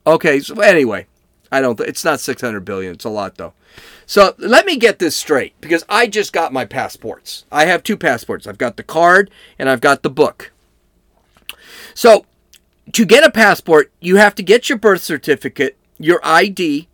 Okay, 0.06 0.40
so 0.40 0.60
anyway, 0.60 1.08
I 1.54 1.62
don't 1.62 1.80
it's 1.80 2.04
not 2.04 2.20
600 2.20 2.62
billion, 2.66 2.94
it's 2.94 3.06
a 3.06 3.10
lot 3.10 3.36
though. 3.36 3.54
So, 4.06 4.36
let 4.38 4.66
me 4.66 4.78
get 4.78 5.00
this 5.00 5.16
straight 5.16 5.54
because 5.62 5.84
I 5.88 6.08
just 6.08 6.34
got 6.34 6.52
my 6.52 6.66
passports. 6.66 7.46
I 7.52 7.66
have 7.66 7.84
two 7.84 7.96
passports. 7.96 8.46
I've 8.46 8.58
got 8.58 8.76
the 8.76 8.84
card 8.84 9.32
and 9.58 9.70
I've 9.70 9.82
got 9.82 10.04
the 10.04 10.10
book. 10.10 10.52
So, 11.94 12.26
to 12.92 13.06
get 13.06 13.24
a 13.24 13.32
passport, 13.32 13.92
you 14.00 14.18
have 14.18 14.36
to 14.36 14.44
get 14.44 14.68
your 14.68 14.78
birth 14.78 15.02
certificate, 15.02 15.78
your 15.98 16.20
ID, 16.24 16.88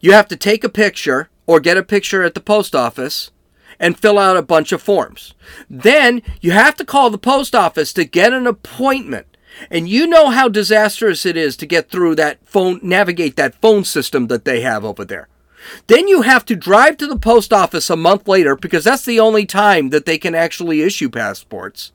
you 0.00 0.12
have 0.12 0.28
to 0.28 0.36
take 0.36 0.64
a 0.64 0.68
picture 0.68 1.30
or 1.46 1.60
get 1.60 1.76
a 1.76 1.82
picture 1.82 2.22
at 2.22 2.34
the 2.34 2.40
post 2.40 2.74
office 2.74 3.30
and 3.78 3.98
fill 3.98 4.18
out 4.18 4.36
a 4.36 4.42
bunch 4.42 4.72
of 4.72 4.82
forms. 4.82 5.34
Then 5.70 6.22
you 6.40 6.50
have 6.52 6.76
to 6.76 6.84
call 6.84 7.10
the 7.10 7.18
post 7.18 7.54
office 7.54 7.92
to 7.94 8.04
get 8.04 8.32
an 8.32 8.46
appointment. 8.46 9.26
And 9.70 9.88
you 9.88 10.06
know 10.06 10.30
how 10.30 10.48
disastrous 10.48 11.26
it 11.26 11.36
is 11.36 11.56
to 11.56 11.66
get 11.66 11.90
through 11.90 12.14
that 12.16 12.38
phone, 12.46 12.80
navigate 12.82 13.36
that 13.36 13.54
phone 13.60 13.84
system 13.84 14.26
that 14.28 14.44
they 14.44 14.60
have 14.60 14.84
over 14.84 15.04
there. 15.04 15.28
Then 15.86 16.08
you 16.08 16.22
have 16.22 16.44
to 16.46 16.56
drive 16.56 16.96
to 16.98 17.06
the 17.06 17.18
post 17.18 17.52
office 17.52 17.90
a 17.90 17.96
month 17.96 18.28
later 18.28 18.56
because 18.56 18.84
that's 18.84 19.04
the 19.04 19.20
only 19.20 19.46
time 19.46 19.90
that 19.90 20.06
they 20.06 20.18
can 20.18 20.34
actually 20.34 20.82
issue 20.82 21.08
passports. 21.08 21.92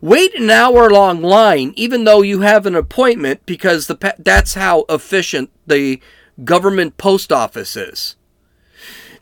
Wait 0.00 0.34
an 0.34 0.50
hour 0.50 0.88
long 0.90 1.20
line 1.20 1.72
even 1.76 2.04
though 2.04 2.22
you 2.22 2.40
have 2.40 2.64
an 2.64 2.74
appointment 2.74 3.44
because 3.44 3.86
the 3.86 4.14
that's 4.18 4.54
how 4.54 4.84
efficient 4.88 5.50
the 5.66 6.00
government 6.44 6.96
post 6.96 7.32
office 7.32 7.76
is. 7.76 8.16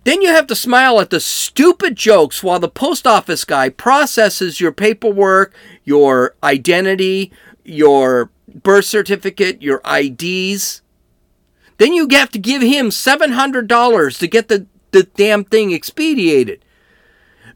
Then 0.04 0.20
you 0.20 0.28
have 0.28 0.48
to 0.48 0.56
smile 0.56 1.00
at 1.00 1.10
the 1.10 1.20
stupid 1.20 1.94
jokes 1.94 2.42
while 2.42 2.58
the 2.58 2.68
post 2.68 3.06
office 3.06 3.44
guy 3.44 3.68
processes 3.68 4.60
your 4.60 4.72
paperwork, 4.72 5.54
your 5.84 6.34
identity, 6.42 7.32
your 7.64 8.30
birth 8.48 8.84
certificate, 8.84 9.62
your 9.62 9.80
IDs. 9.84 10.82
Then 11.78 11.92
you 11.92 12.08
have 12.10 12.30
to 12.30 12.38
give 12.38 12.62
him 12.62 12.90
$700 12.90 14.18
to 14.18 14.26
get 14.26 14.48
the, 14.48 14.66
the 14.90 15.04
damn 15.04 15.44
thing 15.44 15.72
expedited. 15.72 16.64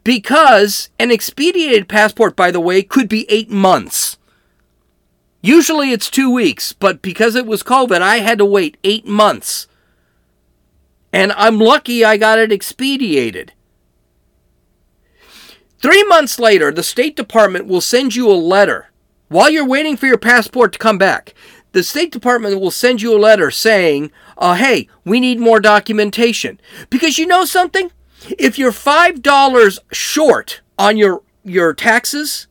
Because 0.04 0.90
an 0.98 1.10
expedited 1.10 1.88
passport, 1.88 2.36
by 2.36 2.50
the 2.50 2.60
way, 2.60 2.82
could 2.82 3.08
be 3.08 3.26
eight 3.28 3.50
months. 3.50 4.18
Usually 5.42 5.92
it's 5.92 6.10
two 6.10 6.30
weeks, 6.30 6.72
but 6.72 7.02
because 7.02 7.34
it 7.34 7.46
was 7.46 7.62
COVID, 7.62 8.00
I 8.00 8.18
had 8.18 8.38
to 8.38 8.44
wait 8.44 8.76
eight 8.84 9.06
months 9.06 9.66
and 11.16 11.32
I'm 11.32 11.58
lucky 11.58 12.04
I 12.04 12.18
got 12.18 12.38
it 12.38 12.52
expedited. 12.52 13.54
Three 15.80 16.04
months 16.04 16.38
later, 16.38 16.70
the 16.70 16.82
State 16.82 17.16
Department 17.16 17.66
will 17.66 17.80
send 17.80 18.14
you 18.14 18.30
a 18.30 18.34
letter 18.34 18.90
while 19.28 19.50
you're 19.50 19.66
waiting 19.66 19.96
for 19.96 20.06
your 20.06 20.18
passport 20.18 20.72
to 20.72 20.78
come 20.78 20.98
back. 20.98 21.34
The 21.72 21.82
State 21.82 22.12
Department 22.12 22.60
will 22.60 22.70
send 22.70 23.02
you 23.02 23.14
a 23.14 23.18
letter 23.18 23.50
saying, 23.50 24.10
uh, 24.38 24.54
hey, 24.54 24.88
we 25.04 25.20
need 25.20 25.38
more 25.38 25.60
documentation. 25.60 26.60
Because 26.88 27.18
you 27.18 27.26
know 27.26 27.44
something? 27.44 27.90
If 28.38 28.58
you're 28.58 28.72
$5 28.72 29.78
short 29.92 30.62
on 30.78 30.96
your, 30.96 31.22
your 31.44 31.74
taxes, 31.74 32.46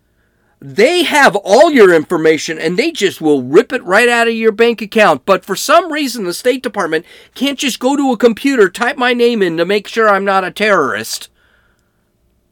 they 0.60 1.04
have 1.04 1.36
all 1.36 1.72
your 1.72 1.94
information 1.94 2.58
and 2.58 2.78
they 2.78 2.92
just 2.92 3.20
will 3.20 3.44
rip 3.44 3.74
it 3.74 3.84
right 3.84 4.08
out 4.08 4.28
of 4.28 4.34
your 4.34 4.52
bank 4.52 4.82
account. 4.82 5.26
But 5.26 5.44
for 5.44 5.56
some 5.56 5.92
reason, 5.92 6.24
the 6.24 6.34
State 6.34 6.64
Department 6.64 7.06
can't 7.34 7.60
just 7.60 7.80
go 7.80 7.96
to 7.96 8.12
a 8.12 8.18
computer, 8.18 8.70
type 8.70 8.98
my 8.98 9.14
name 9.14 9.42
in 9.42 9.58
to 9.58 9.66
make 9.66 9.88
sure 9.88 10.10
I'm 10.10 10.26
not 10.26 10.44
a 10.44 10.52
terrorist. 10.52 11.30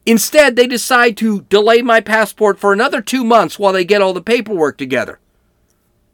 Instead, 0.06 0.56
they 0.56 0.68
decide 0.68 1.16
to 1.18 1.42
delay 1.44 1.82
my 1.82 2.02
passport 2.02 2.60
for 2.60 2.74
another 2.74 3.02
two 3.02 3.24
months 3.24 3.58
while 3.58 3.74
they 3.74 3.86
get 3.86 4.02
all 4.02 4.14
the 4.14 4.22
paperwork 4.22 4.78
together. 4.78 5.20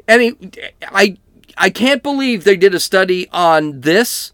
And 0.09 0.57
I 0.83 1.17
I 1.57 1.71
can't 1.71 2.03
believe 2.03 2.45
they 2.45 2.57
did 2.57 2.75
a 2.75 2.81
study 2.81 3.29
on 3.31 3.83
this, 3.83 4.33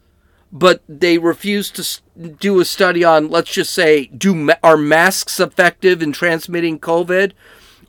but 0.50 0.82
they 0.88 1.18
refused 1.18 1.76
to 1.76 2.30
do 2.30 2.60
a 2.60 2.64
study 2.64 3.04
on, 3.04 3.28
let's 3.28 3.52
just 3.52 3.72
say, 3.72 4.06
do 4.06 4.50
are 4.62 4.76
masks 4.76 5.38
effective 5.38 6.02
in 6.02 6.12
transmitting 6.12 6.78
COVID, 6.78 7.32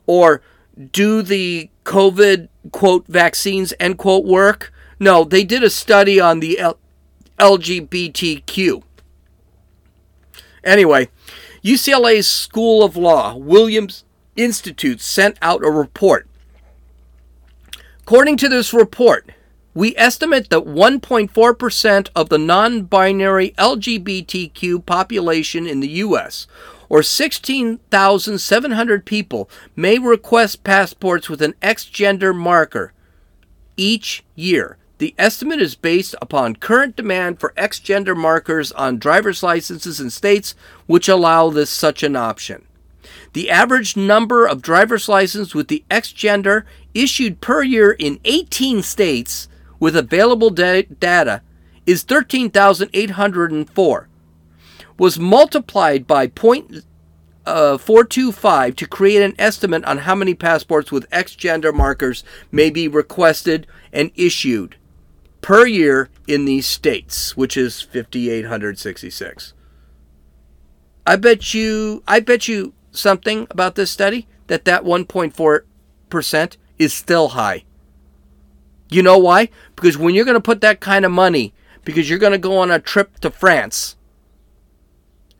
or 0.06 0.42
do 0.92 1.22
the 1.22 1.70
COVID 1.84 2.48
quote 2.70 3.06
vaccines 3.06 3.74
end 3.80 3.98
quote 3.98 4.24
work? 4.24 4.72
No, 5.00 5.24
they 5.24 5.44
did 5.44 5.62
a 5.62 5.70
study 5.70 6.20
on 6.20 6.40
the 6.40 6.58
L- 6.58 6.78
LGBTQ. 7.38 8.82
Anyway, 10.64 11.08
UCLA's 11.62 12.28
School 12.28 12.84
of 12.84 12.96
Law, 12.96 13.36
Williams 13.36 14.04
Institute 14.36 15.00
sent 15.00 15.36
out 15.42 15.64
a 15.64 15.70
report 15.70 16.28
According 18.02 18.36
to 18.38 18.48
this 18.48 18.74
report, 18.74 19.30
we 19.74 19.96
estimate 19.96 20.50
that 20.50 20.64
1.4% 20.64 22.08
of 22.14 22.28
the 22.28 22.38
non 22.38 22.82
binary 22.82 23.54
LGBTQ 23.56 24.84
population 24.84 25.66
in 25.66 25.80
the 25.80 25.88
U.S., 25.88 26.46
or 26.88 27.02
16,700 27.02 29.06
people 29.06 29.48
may 29.74 29.98
request 29.98 30.62
passports 30.64 31.30
with 31.30 31.40
an 31.40 31.54
X 31.62 31.86
gender 31.86 32.34
marker 32.34 32.92
each 33.78 34.22
year. 34.34 34.76
The 35.02 35.16
estimate 35.18 35.60
is 35.60 35.74
based 35.74 36.14
upon 36.22 36.54
current 36.54 36.94
demand 36.94 37.40
for 37.40 37.52
X 37.56 37.80
gender 37.80 38.14
markers 38.14 38.70
on 38.70 39.00
driver's 39.00 39.42
licenses 39.42 39.98
in 39.98 40.10
states 40.10 40.54
which 40.86 41.08
allow 41.08 41.50
this 41.50 41.70
such 41.70 42.04
an 42.04 42.14
option. 42.14 42.64
The 43.32 43.50
average 43.50 43.96
number 43.96 44.46
of 44.46 44.62
driver's 44.62 45.08
licenses 45.08 45.56
with 45.56 45.66
the 45.66 45.82
X 45.90 46.12
gender 46.12 46.64
issued 46.94 47.40
per 47.40 47.64
year 47.64 47.96
in 47.98 48.20
18 48.24 48.82
states 48.82 49.48
with 49.80 49.96
available 49.96 50.50
da- 50.50 50.84
data 50.84 51.42
is 51.84 52.04
13,804 52.04 54.08
was 54.98 55.18
multiplied 55.18 56.06
by 56.06 56.28
0.425 56.28 58.44
uh, 58.44 58.70
to 58.70 58.86
create 58.86 59.22
an 59.22 59.34
estimate 59.36 59.84
on 59.84 59.98
how 59.98 60.14
many 60.14 60.34
passports 60.34 60.92
with 60.92 61.08
X 61.10 61.34
gender 61.34 61.72
markers 61.72 62.22
may 62.52 62.70
be 62.70 62.86
requested 62.86 63.66
and 63.92 64.12
issued 64.14 64.76
per 65.42 65.66
year 65.66 66.08
in 66.26 66.46
these 66.46 66.66
states, 66.66 67.36
which 67.36 67.56
is 67.56 67.82
5866. 67.82 69.52
I 71.06 71.16
bet 71.16 71.52
you 71.52 72.02
I 72.06 72.20
bet 72.20 72.48
you 72.48 72.72
something 72.92 73.46
about 73.50 73.74
this 73.74 73.90
study 73.90 74.28
that 74.46 74.64
that 74.64 74.84
1.4% 74.84 76.56
is 76.78 76.94
still 76.94 77.28
high. 77.28 77.64
You 78.88 79.02
know 79.02 79.18
why? 79.18 79.48
Because 79.74 79.98
when 79.98 80.14
you're 80.14 80.24
going 80.24 80.36
to 80.36 80.40
put 80.40 80.60
that 80.60 80.80
kind 80.80 81.04
of 81.04 81.10
money 81.10 81.54
because 81.84 82.08
you're 82.08 82.18
going 82.18 82.32
to 82.32 82.38
go 82.38 82.58
on 82.58 82.70
a 82.70 82.78
trip 82.78 83.18
to 83.20 83.30
France, 83.30 83.96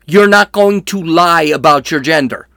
you're 0.05 0.27
not 0.27 0.51
going 0.51 0.83
to 0.83 1.01
lie 1.01 1.43
about 1.43 1.91
your 1.91 1.99
gender 1.99 2.49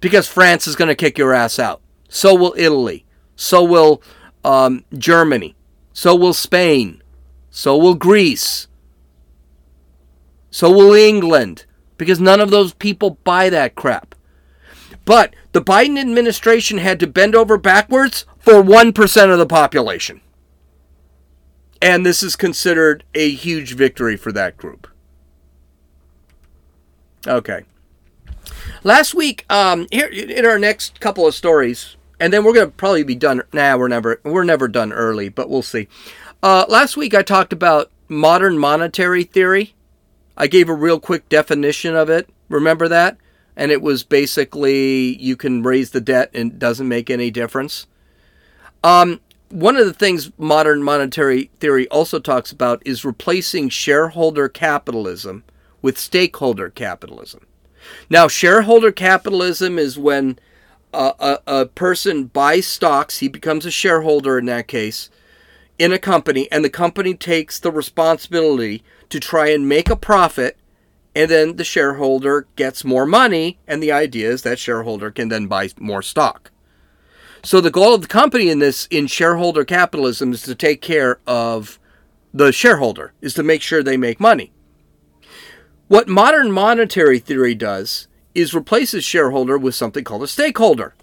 because 0.00 0.26
France 0.26 0.66
is 0.66 0.76
going 0.76 0.88
to 0.88 0.94
kick 0.94 1.18
your 1.18 1.32
ass 1.32 1.58
out. 1.58 1.80
So 2.08 2.34
will 2.34 2.54
Italy. 2.56 3.04
So 3.36 3.62
will 3.62 4.02
um, 4.44 4.84
Germany. 4.96 5.54
So 5.94 6.14
will 6.14 6.34
Spain. 6.34 7.02
So 7.50 7.78
will 7.78 7.94
Greece. 7.94 8.66
So 10.50 10.70
will 10.70 10.92
England. 10.92 11.64
Because 11.96 12.20
none 12.20 12.40
of 12.40 12.50
those 12.50 12.74
people 12.74 13.18
buy 13.22 13.48
that 13.48 13.76
crap. 13.76 14.14
But 15.04 15.34
the 15.52 15.62
Biden 15.62 15.98
administration 15.98 16.78
had 16.78 16.98
to 17.00 17.06
bend 17.06 17.34
over 17.36 17.56
backwards 17.56 18.26
for 18.38 18.54
1% 18.54 19.32
of 19.32 19.38
the 19.38 19.46
population. 19.46 20.20
And 21.80 22.04
this 22.04 22.22
is 22.22 22.34
considered 22.34 23.04
a 23.14 23.30
huge 23.30 23.74
victory 23.74 24.16
for 24.16 24.32
that 24.32 24.56
group. 24.56 24.88
Okay. 27.26 27.62
Last 28.82 29.14
week, 29.14 29.46
um, 29.48 29.86
here 29.92 30.08
in 30.08 30.44
our 30.44 30.58
next 30.58 30.98
couple 30.98 31.26
of 31.26 31.34
stories, 31.34 31.96
and 32.20 32.32
then 32.32 32.44
we're 32.44 32.54
gonna 32.54 32.68
probably 32.68 33.02
be 33.02 33.14
done. 33.14 33.42
Nah, 33.52 33.76
we're 33.76 33.88
never 33.88 34.20
we're 34.24 34.44
never 34.44 34.68
done 34.68 34.92
early, 34.92 35.28
but 35.28 35.48
we'll 35.48 35.62
see. 35.62 35.88
Uh, 36.42 36.64
last 36.68 36.96
week 36.96 37.14
I 37.14 37.22
talked 37.22 37.52
about 37.52 37.90
modern 38.08 38.58
monetary 38.58 39.24
theory. 39.24 39.74
I 40.36 40.46
gave 40.46 40.68
a 40.68 40.74
real 40.74 41.00
quick 41.00 41.28
definition 41.28 41.94
of 41.94 42.10
it. 42.10 42.28
Remember 42.48 42.88
that? 42.88 43.16
And 43.56 43.70
it 43.70 43.82
was 43.82 44.02
basically 44.02 45.16
you 45.16 45.36
can 45.36 45.62
raise 45.62 45.90
the 45.90 46.00
debt 46.00 46.30
and 46.34 46.52
it 46.52 46.58
doesn't 46.58 46.88
make 46.88 47.08
any 47.08 47.30
difference. 47.30 47.86
Um, 48.82 49.20
one 49.48 49.76
of 49.76 49.86
the 49.86 49.92
things 49.92 50.32
modern 50.36 50.82
monetary 50.82 51.50
theory 51.60 51.86
also 51.88 52.18
talks 52.18 52.50
about 52.50 52.82
is 52.84 53.04
replacing 53.04 53.68
shareholder 53.68 54.48
capitalism 54.48 55.44
with 55.80 55.98
stakeholder 55.98 56.70
capitalism. 56.70 57.46
Now, 58.10 58.26
shareholder 58.26 58.90
capitalism 58.90 59.78
is 59.78 59.98
when 59.98 60.38
a, 60.94 61.40
a, 61.46 61.66
person 61.66 62.24
buys 62.24 62.66
stocks, 62.66 63.18
he 63.18 63.28
becomes 63.28 63.66
a 63.66 63.70
shareholder 63.70 64.38
in 64.38 64.46
that 64.46 64.68
case, 64.68 65.10
in 65.78 65.92
a 65.92 65.98
company, 65.98 66.50
and 66.52 66.64
the 66.64 66.70
company 66.70 67.14
takes 67.14 67.58
the 67.58 67.72
responsibility 67.72 68.82
to 69.08 69.18
try 69.18 69.48
and 69.48 69.68
make 69.68 69.90
a 69.90 69.96
profit, 69.96 70.56
and 71.14 71.30
then 71.30 71.56
the 71.56 71.64
shareholder 71.64 72.46
gets 72.56 72.84
more 72.84 73.06
money, 73.06 73.58
and 73.66 73.82
the 73.82 73.92
idea 73.92 74.30
is 74.30 74.42
that 74.42 74.58
shareholder 74.58 75.10
can 75.10 75.28
then 75.28 75.46
buy 75.46 75.68
more 75.78 76.02
stock. 76.02 76.50
So 77.42 77.60
the 77.60 77.70
goal 77.70 77.94
of 77.94 78.02
the 78.02 78.08
company 78.08 78.48
in 78.48 78.58
this 78.58 78.86
in 78.90 79.06
shareholder 79.06 79.64
capitalism 79.64 80.32
is 80.32 80.42
to 80.42 80.54
take 80.54 80.80
care 80.80 81.20
of 81.26 81.78
the 82.32 82.52
shareholder, 82.52 83.12
is 83.20 83.34
to 83.34 83.42
make 83.42 83.60
sure 83.60 83.82
they 83.82 83.98
make 83.98 84.18
money. 84.18 84.50
What 85.88 86.08
modern 86.08 86.50
monetary 86.50 87.18
theory 87.18 87.54
does 87.54 88.08
is 88.34 88.54
replaces 88.54 89.04
shareholder 89.04 89.56
with 89.56 89.74
something 89.74 90.04
called 90.04 90.22
a 90.22 90.28
stakeholder. 90.28 90.94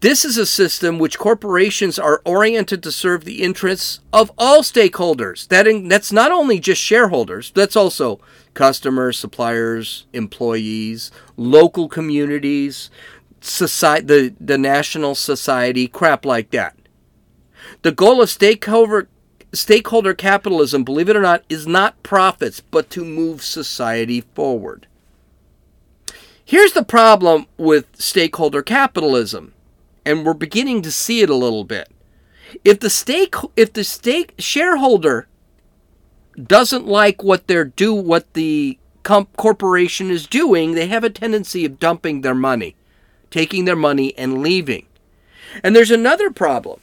This 0.00 0.24
is 0.24 0.36
a 0.36 0.44
system 0.44 0.98
which 0.98 1.18
corporations 1.18 1.98
are 1.98 2.20
oriented 2.26 2.82
to 2.82 2.92
serve 2.92 3.24
the 3.24 3.42
interests 3.42 4.00
of 4.12 4.30
all 4.36 4.60
stakeholders. 4.60 5.48
That 5.48 5.66
in, 5.66 5.88
that's 5.88 6.12
not 6.12 6.30
only 6.30 6.60
just 6.60 6.82
shareholders, 6.82 7.50
that's 7.52 7.74
also 7.74 8.20
customers, 8.52 9.18
suppliers, 9.18 10.06
employees, 10.12 11.10
local 11.38 11.88
communities, 11.88 12.90
society, 13.40 14.04
the, 14.06 14.34
the 14.38 14.58
national 14.58 15.14
society, 15.14 15.88
crap 15.88 16.26
like 16.26 16.50
that. 16.50 16.76
The 17.80 17.92
goal 17.92 18.20
of 18.20 18.28
stakeholder 18.28 19.08
stakeholder 19.54 20.12
capitalism, 20.12 20.84
believe 20.84 21.08
it 21.08 21.16
or 21.16 21.22
not, 21.22 21.44
is 21.48 21.66
not 21.66 22.02
profits, 22.02 22.60
but 22.60 22.90
to 22.90 23.04
move 23.04 23.42
society 23.42 24.20
forward. 24.20 24.86
Here's 26.44 26.72
the 26.72 26.84
problem 26.84 27.46
with 27.56 27.86
stakeholder 27.94 28.62
capitalism, 28.62 29.54
and 30.04 30.24
we're 30.24 30.34
beginning 30.34 30.82
to 30.82 30.92
see 30.92 31.20
it 31.20 31.30
a 31.30 31.34
little 31.34 31.64
bit. 31.64 31.90
If 32.64 32.80
the 32.80 32.90
stake 32.90 33.34
if 33.56 33.72
the 33.72 33.84
stake 33.84 34.34
shareholder 34.38 35.26
doesn't 36.40 36.86
like 36.86 37.22
what 37.22 37.46
they're 37.46 37.64
do 37.64 37.94
what 37.94 38.32
the 38.34 38.78
comp- 39.02 39.36
corporation 39.36 40.10
is 40.10 40.26
doing, 40.26 40.72
they 40.72 40.86
have 40.86 41.04
a 41.04 41.10
tendency 41.10 41.64
of 41.64 41.80
dumping 41.80 42.20
their 42.20 42.34
money 42.34 42.76
taking 43.34 43.64
their 43.64 43.74
money 43.74 44.16
and 44.16 44.42
leaving. 44.42 44.86
And 45.64 45.74
there's 45.74 45.90
another 45.90 46.30
problem. 46.30 46.78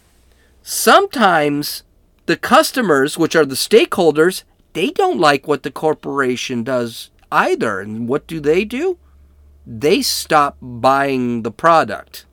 Sometimes 0.61 1.83
the 2.25 2.35
customers, 2.35 3.17
which 3.17 3.37
are 3.37 3.45
the 3.45 3.55
stakeholders, 3.55 4.43
they 4.73 4.89
don't 4.89 5.17
like 5.17 5.47
what 5.47 5.63
the 5.63 5.71
corporation 5.71 6.65
does 6.65 7.09
either. 7.31 7.79
And 7.79 8.09
what 8.09 8.27
do 8.27 8.41
they 8.41 8.65
do? 8.65 8.97
They 9.65 10.01
stop 10.01 10.57
buying 10.61 11.43
the 11.43 11.51
product. 11.51 12.25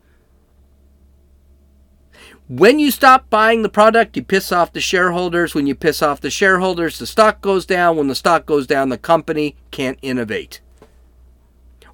When 2.48 2.78
you 2.78 2.90
stop 2.90 3.28
buying 3.28 3.62
the 3.62 3.68
product, 3.68 4.16
you 4.16 4.22
piss 4.22 4.50
off 4.52 4.72
the 4.72 4.80
shareholders. 4.80 5.54
When 5.54 5.66
you 5.66 5.74
piss 5.74 6.00
off 6.00 6.22
the 6.22 6.30
shareholders, 6.30 6.98
the 6.98 7.06
stock 7.06 7.42
goes 7.42 7.66
down. 7.66 7.98
When 7.98 8.08
the 8.08 8.14
stock 8.14 8.46
goes 8.46 8.66
down, 8.66 8.88
the 8.88 8.96
company 8.96 9.54
can't 9.70 9.98
innovate. 10.00 10.62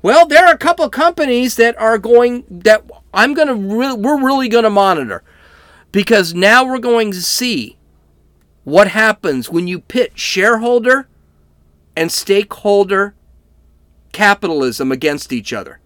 Well, 0.00 0.26
there 0.26 0.46
are 0.46 0.52
a 0.52 0.58
couple 0.58 0.88
companies 0.90 1.56
that 1.56 1.76
are 1.80 1.98
going 1.98 2.44
that 2.50 2.88
I'm 3.12 3.34
going 3.34 3.48
to 3.48 3.54
re- 3.54 3.94
we're 3.94 4.22
really 4.22 4.48
going 4.48 4.64
to 4.64 4.70
monitor 4.70 5.24
because 5.90 6.34
now 6.34 6.64
we're 6.64 6.78
going 6.78 7.10
to 7.12 7.22
see 7.22 7.78
what 8.64 8.88
happens 8.88 9.50
when 9.50 9.66
you 9.66 9.80
pit 9.80 10.12
shareholder 10.14 11.08
and 11.96 12.12
stakeholder 12.12 13.14
capitalism 14.14 14.90
against 14.90 15.32
each 15.32 15.52
other. 15.52 15.80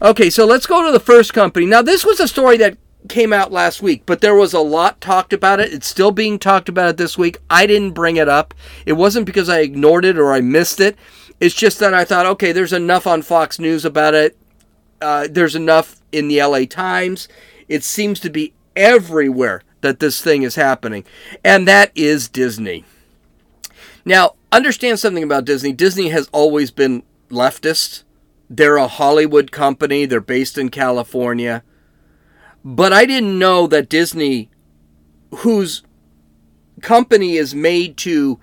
Okay, 0.00 0.30
so 0.30 0.46
let's 0.46 0.66
go 0.66 0.86
to 0.86 0.92
the 0.92 1.00
first 1.00 1.34
company. 1.34 1.66
Now, 1.66 1.82
this 1.82 2.04
was 2.04 2.20
a 2.20 2.28
story 2.28 2.56
that 2.58 2.78
came 3.08 3.32
out 3.32 3.52
last 3.52 3.82
week, 3.82 4.02
but 4.06 4.20
there 4.20 4.34
was 4.34 4.52
a 4.52 4.60
lot 4.60 5.00
talked 5.00 5.32
about 5.32 5.60
it. 5.60 5.72
It's 5.72 5.86
still 5.86 6.10
being 6.10 6.38
talked 6.38 6.68
about 6.68 6.90
it 6.90 6.96
this 6.96 7.16
week. 7.16 7.38
I 7.48 7.66
didn't 7.66 7.92
bring 7.92 8.16
it 8.16 8.28
up. 8.28 8.54
It 8.84 8.94
wasn't 8.94 9.26
because 9.26 9.48
I 9.48 9.60
ignored 9.60 10.04
it 10.04 10.18
or 10.18 10.32
I 10.32 10.40
missed 10.40 10.80
it. 10.80 10.96
It's 11.40 11.54
just 11.54 11.78
that 11.80 11.94
I 11.94 12.04
thought, 12.04 12.26
okay, 12.26 12.52
there's 12.52 12.72
enough 12.72 13.06
on 13.06 13.22
Fox 13.22 13.58
News 13.58 13.84
about 13.84 14.14
it. 14.14 14.36
Uh, 15.00 15.28
there's 15.30 15.54
enough 15.54 16.00
in 16.12 16.28
the 16.28 16.42
LA 16.42 16.64
Times. 16.64 17.28
It 17.68 17.84
seems 17.84 18.20
to 18.20 18.30
be 18.30 18.54
everywhere 18.74 19.62
that 19.80 20.00
this 20.00 20.22
thing 20.22 20.42
is 20.42 20.54
happening, 20.54 21.04
and 21.44 21.68
that 21.68 21.92
is 21.94 22.28
Disney. 22.28 22.84
Now, 24.04 24.34
understand 24.56 24.98
something 24.98 25.22
about 25.22 25.44
Disney. 25.44 25.72
Disney 25.72 26.08
has 26.08 26.28
always 26.32 26.70
been 26.70 27.02
leftist. 27.30 28.02
They're 28.48 28.76
a 28.76 28.88
Hollywood 28.88 29.50
company, 29.50 30.06
they're 30.06 30.20
based 30.20 30.56
in 30.56 30.68
California. 30.70 31.62
But 32.64 32.92
I 32.92 33.06
didn't 33.06 33.38
know 33.38 33.66
that 33.66 33.88
Disney, 33.88 34.50
whose 35.38 35.82
company 36.80 37.36
is 37.36 37.54
made 37.54 37.96
to 37.98 38.40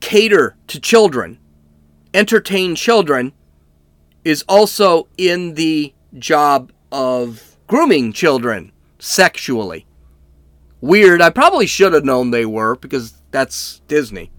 cater 0.00 0.56
to 0.68 0.80
children, 0.80 1.38
entertain 2.14 2.74
children 2.74 3.32
is 4.24 4.44
also 4.48 5.08
in 5.16 5.54
the 5.54 5.92
job 6.18 6.72
of 6.90 7.56
grooming 7.66 8.12
children 8.12 8.72
sexually. 8.98 9.86
Weird. 10.80 11.22
I 11.22 11.30
probably 11.30 11.66
should 11.66 11.92
have 11.92 12.04
known 12.04 12.30
they 12.30 12.46
were 12.46 12.76
because 12.76 13.14
that's 13.30 13.80
Disney. 13.88 14.30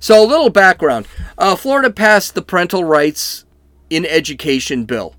So, 0.00 0.22
a 0.22 0.26
little 0.26 0.50
background 0.50 1.06
uh, 1.36 1.56
Florida 1.56 1.90
passed 1.90 2.34
the 2.34 2.42
parental 2.42 2.84
rights 2.84 3.44
in 3.90 4.04
education 4.06 4.84
bill, 4.84 5.14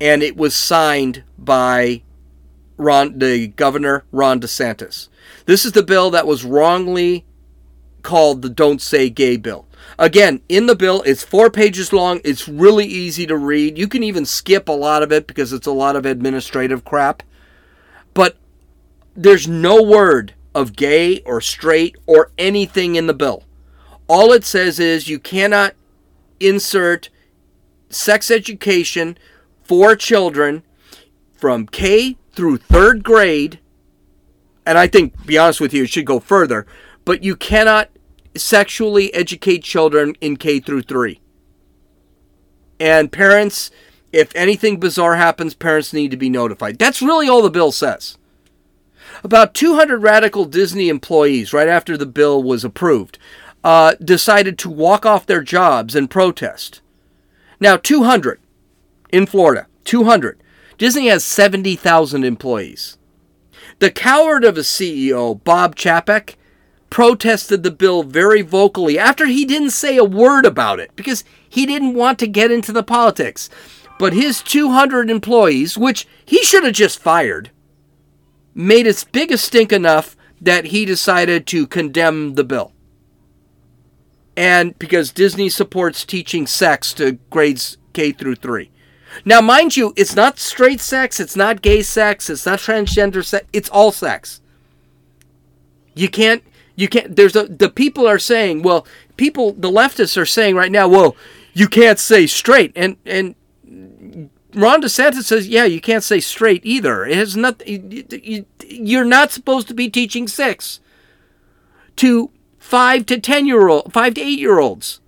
and 0.00 0.22
it 0.22 0.36
was 0.36 0.54
signed 0.54 1.24
by 1.38 2.02
Ron, 2.76 3.18
the 3.18 3.48
governor 3.48 4.04
Ron 4.12 4.40
DeSantis. 4.40 5.08
This 5.46 5.64
is 5.64 5.72
the 5.72 5.82
bill 5.82 6.10
that 6.10 6.26
was 6.26 6.44
wrongly 6.44 7.24
called 8.02 8.42
the 8.42 8.48
Don't 8.48 8.80
Say 8.80 9.10
Gay 9.10 9.36
bill. 9.36 9.66
Again, 9.98 10.40
in 10.48 10.66
the 10.66 10.76
bill, 10.76 11.02
it's 11.06 11.22
four 11.22 11.50
pages 11.50 11.92
long. 11.92 12.20
It's 12.24 12.48
really 12.48 12.86
easy 12.86 13.26
to 13.26 13.36
read. 13.36 13.78
You 13.78 13.88
can 13.88 14.02
even 14.02 14.24
skip 14.24 14.68
a 14.68 14.72
lot 14.72 15.02
of 15.02 15.12
it 15.12 15.26
because 15.26 15.52
it's 15.52 15.66
a 15.66 15.72
lot 15.72 15.96
of 15.96 16.06
administrative 16.06 16.84
crap. 16.84 17.22
But 18.12 18.36
there's 19.14 19.46
no 19.46 19.82
word 19.82 20.34
of 20.54 20.76
gay 20.76 21.20
or 21.20 21.40
straight 21.40 21.96
or 22.06 22.30
anything 22.38 22.96
in 22.96 23.06
the 23.06 23.14
bill. 23.14 23.44
All 24.06 24.32
it 24.32 24.44
says 24.44 24.78
is 24.78 25.08
you 25.08 25.18
cannot 25.18 25.74
insert 26.40 27.08
sex 27.88 28.30
education 28.30 29.16
for 29.62 29.96
children 29.96 30.62
from 31.32 31.66
K 31.66 32.16
through 32.32 32.58
third 32.58 33.02
grade. 33.02 33.60
And 34.66 34.78
I 34.78 34.86
think, 34.86 35.26
be 35.26 35.38
honest 35.38 35.60
with 35.60 35.72
you, 35.72 35.84
it 35.84 35.90
should 35.90 36.06
go 36.06 36.20
further. 36.20 36.66
But 37.04 37.22
you 37.22 37.36
cannot 37.36 37.90
sexually 38.36 39.12
educate 39.14 39.62
children 39.62 40.14
in 40.20 40.36
K 40.36 40.60
through 40.60 40.82
3. 40.82 41.20
And 42.80 43.12
parents, 43.12 43.70
if 44.12 44.34
anything 44.34 44.80
bizarre 44.80 45.16
happens, 45.16 45.54
parents 45.54 45.92
need 45.92 46.10
to 46.10 46.16
be 46.16 46.28
notified. 46.28 46.78
That's 46.78 47.02
really 47.02 47.28
all 47.28 47.42
the 47.42 47.50
bill 47.50 47.72
says. 47.72 48.18
About 49.22 49.54
200 49.54 50.02
radical 50.02 50.44
Disney 50.44 50.88
employees, 50.88 51.52
right 51.52 51.68
after 51.68 51.96
the 51.96 52.06
bill 52.06 52.42
was 52.42 52.64
approved, 52.64 53.18
uh, 53.64 53.94
decided 53.94 54.58
to 54.58 54.70
walk 54.70 55.06
off 55.06 55.26
their 55.26 55.42
jobs 55.42 55.96
and 55.96 56.10
protest. 56.10 56.82
Now, 57.58 57.76
200 57.78 58.38
in 59.10 59.26
Florida, 59.26 59.66
200. 59.84 60.38
Disney 60.76 61.06
has 61.06 61.24
70,000 61.24 62.24
employees. 62.24 62.98
The 63.78 63.90
coward 63.90 64.44
of 64.44 64.58
a 64.58 64.60
CEO, 64.60 65.42
Bob 65.42 65.76
Chapek, 65.76 66.34
protested 66.90 67.62
the 67.62 67.70
bill 67.70 68.02
very 68.02 68.42
vocally 68.42 68.98
after 68.98 69.26
he 69.26 69.44
didn't 69.44 69.70
say 69.70 69.96
a 69.96 70.04
word 70.04 70.44
about 70.44 70.78
it 70.78 70.94
because 70.94 71.24
he 71.48 71.64
didn't 71.64 71.94
want 71.94 72.18
to 72.18 72.26
get 72.26 72.50
into 72.50 72.70
the 72.70 72.82
politics. 72.82 73.48
But 73.98 74.12
his 74.12 74.42
200 74.42 75.10
employees, 75.10 75.78
which 75.78 76.06
he 76.24 76.44
should 76.44 76.64
have 76.64 76.74
just 76.74 76.98
fired, 76.98 77.50
made 78.54 78.86
as 78.86 79.04
big 79.04 79.32
a 79.32 79.38
stink 79.38 79.72
enough 79.72 80.16
that 80.40 80.66
he 80.66 80.84
decided 80.84 81.46
to 81.46 81.66
condemn 81.66 82.34
the 82.34 82.44
bill. 82.44 82.73
And 84.36 84.78
because 84.78 85.12
Disney 85.12 85.48
supports 85.48 86.04
teaching 86.04 86.46
sex 86.46 86.92
to 86.94 87.12
grades 87.30 87.76
K 87.92 88.12
through 88.12 88.36
3. 88.36 88.70
Now, 89.24 89.40
mind 89.40 89.76
you, 89.76 89.92
it's 89.96 90.16
not 90.16 90.38
straight 90.38 90.80
sex, 90.80 91.20
it's 91.20 91.36
not 91.36 91.62
gay 91.62 91.82
sex, 91.82 92.28
it's 92.28 92.46
not 92.46 92.58
transgender 92.58 93.24
sex, 93.24 93.46
it's 93.52 93.68
all 93.68 93.92
sex. 93.92 94.40
You 95.94 96.08
can't 96.08 96.42
you 96.76 96.88
can't 96.88 97.14
there's 97.14 97.36
a 97.36 97.44
the 97.44 97.68
people 97.68 98.08
are 98.08 98.18
saying, 98.18 98.62
well, 98.62 98.86
people 99.16 99.52
the 99.52 99.70
leftists 99.70 100.16
are 100.16 100.26
saying 100.26 100.56
right 100.56 100.72
now, 100.72 100.88
well, 100.88 101.16
you 101.52 101.68
can't 101.68 102.00
say 102.00 102.26
straight 102.26 102.72
and 102.74 102.96
and 103.06 103.36
Ron 104.54 104.82
DeSantis 104.82 105.24
says, 105.24 105.48
yeah, 105.48 105.64
you 105.64 105.80
can't 105.80 106.04
say 106.04 106.20
straight 106.20 106.64
either. 106.64 107.04
It 107.04 107.16
has 107.16 107.36
not. 107.36 107.60
You're 107.66 109.04
not 109.04 109.32
supposed 109.32 109.66
to 109.68 109.74
be 109.74 109.90
teaching 109.90 110.28
sex 110.28 110.80
to 111.96 112.30
five 112.64 113.04
to 113.04 113.20
ten 113.20 113.46
year 113.46 113.68
old, 113.68 113.92
five 113.92 114.14
to 114.14 114.22
eight 114.22 114.38
year 114.38 114.58
olds. 114.58 115.00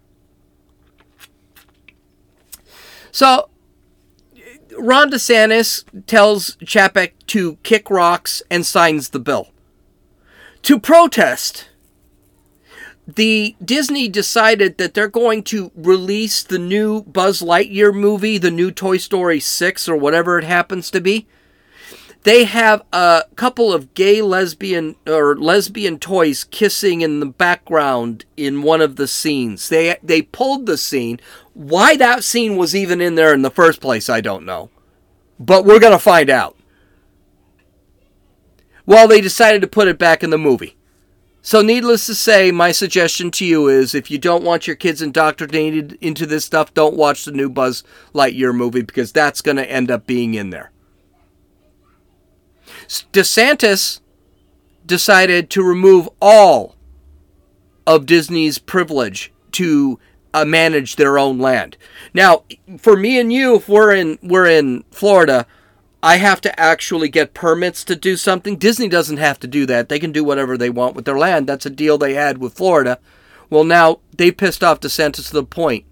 So 3.11 3.49
Ron 4.79 5.11
DeSantis 5.11 5.85
tells 6.07 6.57
Chapek 6.57 7.12
to 7.29 7.57
kick 7.62 7.88
rocks 7.88 8.42
and 8.51 8.66
signs 8.66 9.09
the 9.09 9.19
bill. 9.19 9.49
To 10.62 10.79
protest, 10.79 11.71
the 13.07 13.57
Disney 13.64 14.09
decided 14.09 14.77
that 14.77 14.92
they're 14.92 15.09
going 15.09 15.42
to 15.45 15.73
release 15.75 16.42
the 16.42 16.59
new 16.59 17.05
Buzz 17.05 17.40
Lightyear 17.40 17.95
movie, 17.95 18.37
the 18.37 18.51
new 18.51 18.71
Toy 18.71 18.99
Story 18.99 19.40
6 19.40 19.88
or 19.88 19.97
whatever 19.97 20.38
it 20.38 20.45
happens 20.45 20.90
to 20.90 21.01
be. 21.01 21.27
They 22.27 22.43
have 22.43 22.83
a 22.93 23.23
couple 23.37 23.73
of 23.73 23.95
gay 23.95 24.21
lesbian 24.21 24.97
or 25.07 25.37
lesbian 25.37 26.01
toys 26.01 26.43
kissing 26.43 27.01
in 27.03 27.21
the 27.21 27.27
background 27.27 28.25
in 28.37 28.65
one 28.65 28.81
of 28.81 28.97
the 28.97 29.07
scenes. 29.07 29.69
They 29.69 29.97
they 30.03 30.23
pulled 30.23 30.67
the 30.67 30.77
scene. 30.77 31.21
Why 31.55 31.97
that 31.97 32.25
scene 32.25 32.57
was 32.57 32.75
even 32.75 33.01
in 33.01 33.15
there 33.15 33.33
in 33.33 33.43
the 33.43 33.51
first 33.53 33.81
place, 33.81 34.09
I 34.09 34.21
don't 34.23 34.45
know. 34.45 34.71
But 35.39 35.65
we're 35.65 35.79
going 35.79 35.93
to 35.93 36.01
find 36.01 36.29
out. 36.29 36.57
Well, 38.87 39.07
they 39.07 39.21
decided 39.21 39.61
to 39.61 39.69
put 39.69 39.87
it 39.87 39.97
back 39.97 40.25
in 40.25 40.31
the 40.31 40.37
movie. 40.37 40.77
So, 41.43 41.62
needless 41.62 42.07
to 42.07 42.15
say, 42.17 42.51
my 42.51 42.73
suggestion 42.73 43.31
to 43.31 43.45
you 43.45 43.69
is 43.69 43.95
if 43.95 44.11
you 44.11 44.19
don't 44.19 44.43
want 44.43 44.67
your 44.67 44.75
kids 44.75 45.01
indoctrinated 45.01 45.97
into 46.01 46.27
this 46.27 46.45
stuff, 46.45 46.75
don't 46.75 46.97
watch 46.97 47.25
the 47.25 47.31
new 47.31 47.49
Buzz 47.49 47.85
Lightyear 48.12 48.53
movie 48.53 48.83
because 48.83 49.12
that's 49.12 49.43
going 49.43 49.59
to 49.59 49.71
end 49.71 49.93
up 49.93 50.09
being 50.09 50.35
in 50.35 50.51
there. 50.51 50.73
DeSantis 52.88 54.01
decided 54.85 55.51
to 55.51 55.62
remove 55.62 56.09
all 56.20 56.77
of 57.87 58.07
Disney's 58.07 58.59
privilege 58.59 59.33
to 59.53 59.99
uh, 60.35 60.44
manage 60.44 60.96
their 60.96 61.18
own 61.18 61.38
land. 61.38 61.77
Now, 62.12 62.44
for 62.79 62.96
me 62.96 63.18
and 63.18 63.33
you, 63.33 63.57
if 63.57 63.68
we're 63.68 63.94
in 63.94 64.18
we're 64.22 64.46
in 64.46 64.85
Florida, 64.90 65.46
I 66.03 66.18
have 66.18 66.40
to 66.42 66.61
actually 66.61 67.09
get 67.09 67.35
permits 67.35 67.85
to 67.85 67.96
do 67.96 68.16
something. 68.16 68.57
Disney 68.57 68.88
doesn't 68.88 69.16
have 69.16 69.40
to 69.40 69.46
do 69.46 69.66
that. 69.66 69.88
They 69.88 69.99
can 69.99 70.12
do 70.12 70.25
whatever 70.25 70.57
they 70.57 70.70
want 70.70 70.94
with 70.94 71.05
their 71.05 71.18
land. 71.18 71.46
That's 71.46 71.66
a 71.66 71.70
deal 71.70 71.96
they 71.96 72.14
had 72.14 72.38
with 72.38 72.55
Florida. 72.55 72.99
Well, 73.49 73.64
now 73.64 74.01
they 74.16 74.31
pissed 74.31 74.62
off 74.62 74.81
DeSantis 74.81 75.29
to 75.29 75.33
the 75.33 75.44
point 75.44 75.85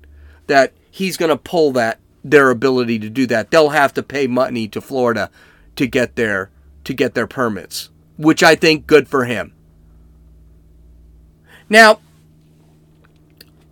that 0.47 0.73
he's 0.91 1.17
going 1.17 1.31
to 1.31 1.37
pull 1.37 1.73
that 1.73 2.01
their 2.23 2.51
ability 2.51 2.99
to 2.99 3.11
do 3.11 3.27
that. 3.27 3.51
They'll 3.51 3.71
have 3.71 3.95
to 3.95 4.03
pay 4.03 4.27
money 4.27 4.69
to 4.69 4.81
Florida 4.81 5.31
to 5.77 5.87
get 5.87 6.17
their 6.17 6.51
to 6.85 6.95
get 6.95 7.15
their 7.15 7.27
permits, 7.27 7.91
which 8.17 8.43
I 8.43 8.55
think 8.55 8.87
good 8.87 9.09
for 9.09 9.25
him. 9.25 9.53
Now, 11.69 12.01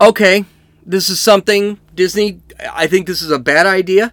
okay, 0.00 0.44
this 0.84 1.08
is 1.08 1.20
something 1.20 1.78
Disney 1.94 2.40
I 2.72 2.86
think 2.86 3.06
this 3.06 3.22
is 3.22 3.30
a 3.30 3.38
bad 3.38 3.66
idea. 3.66 4.12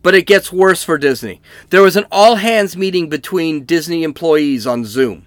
But 0.00 0.14
it 0.14 0.26
gets 0.26 0.52
worse 0.52 0.84
for 0.84 0.96
Disney. 0.96 1.40
There 1.70 1.82
was 1.82 1.96
an 1.96 2.06
all 2.12 2.36
hands 2.36 2.76
meeting 2.76 3.08
between 3.08 3.64
Disney 3.64 4.04
employees 4.04 4.64
on 4.64 4.84
Zoom. 4.84 5.26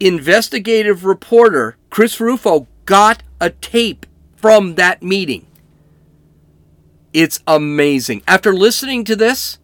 Investigative 0.00 1.04
reporter 1.04 1.76
Chris 1.90 2.18
Rufo 2.18 2.66
got 2.86 3.22
a 3.38 3.50
tape 3.50 4.06
from 4.34 4.76
that 4.76 5.02
meeting. 5.02 5.46
It's 7.12 7.42
amazing. 7.46 8.22
After 8.26 8.54
listening 8.54 9.04
to 9.04 9.14
this, 9.14 9.58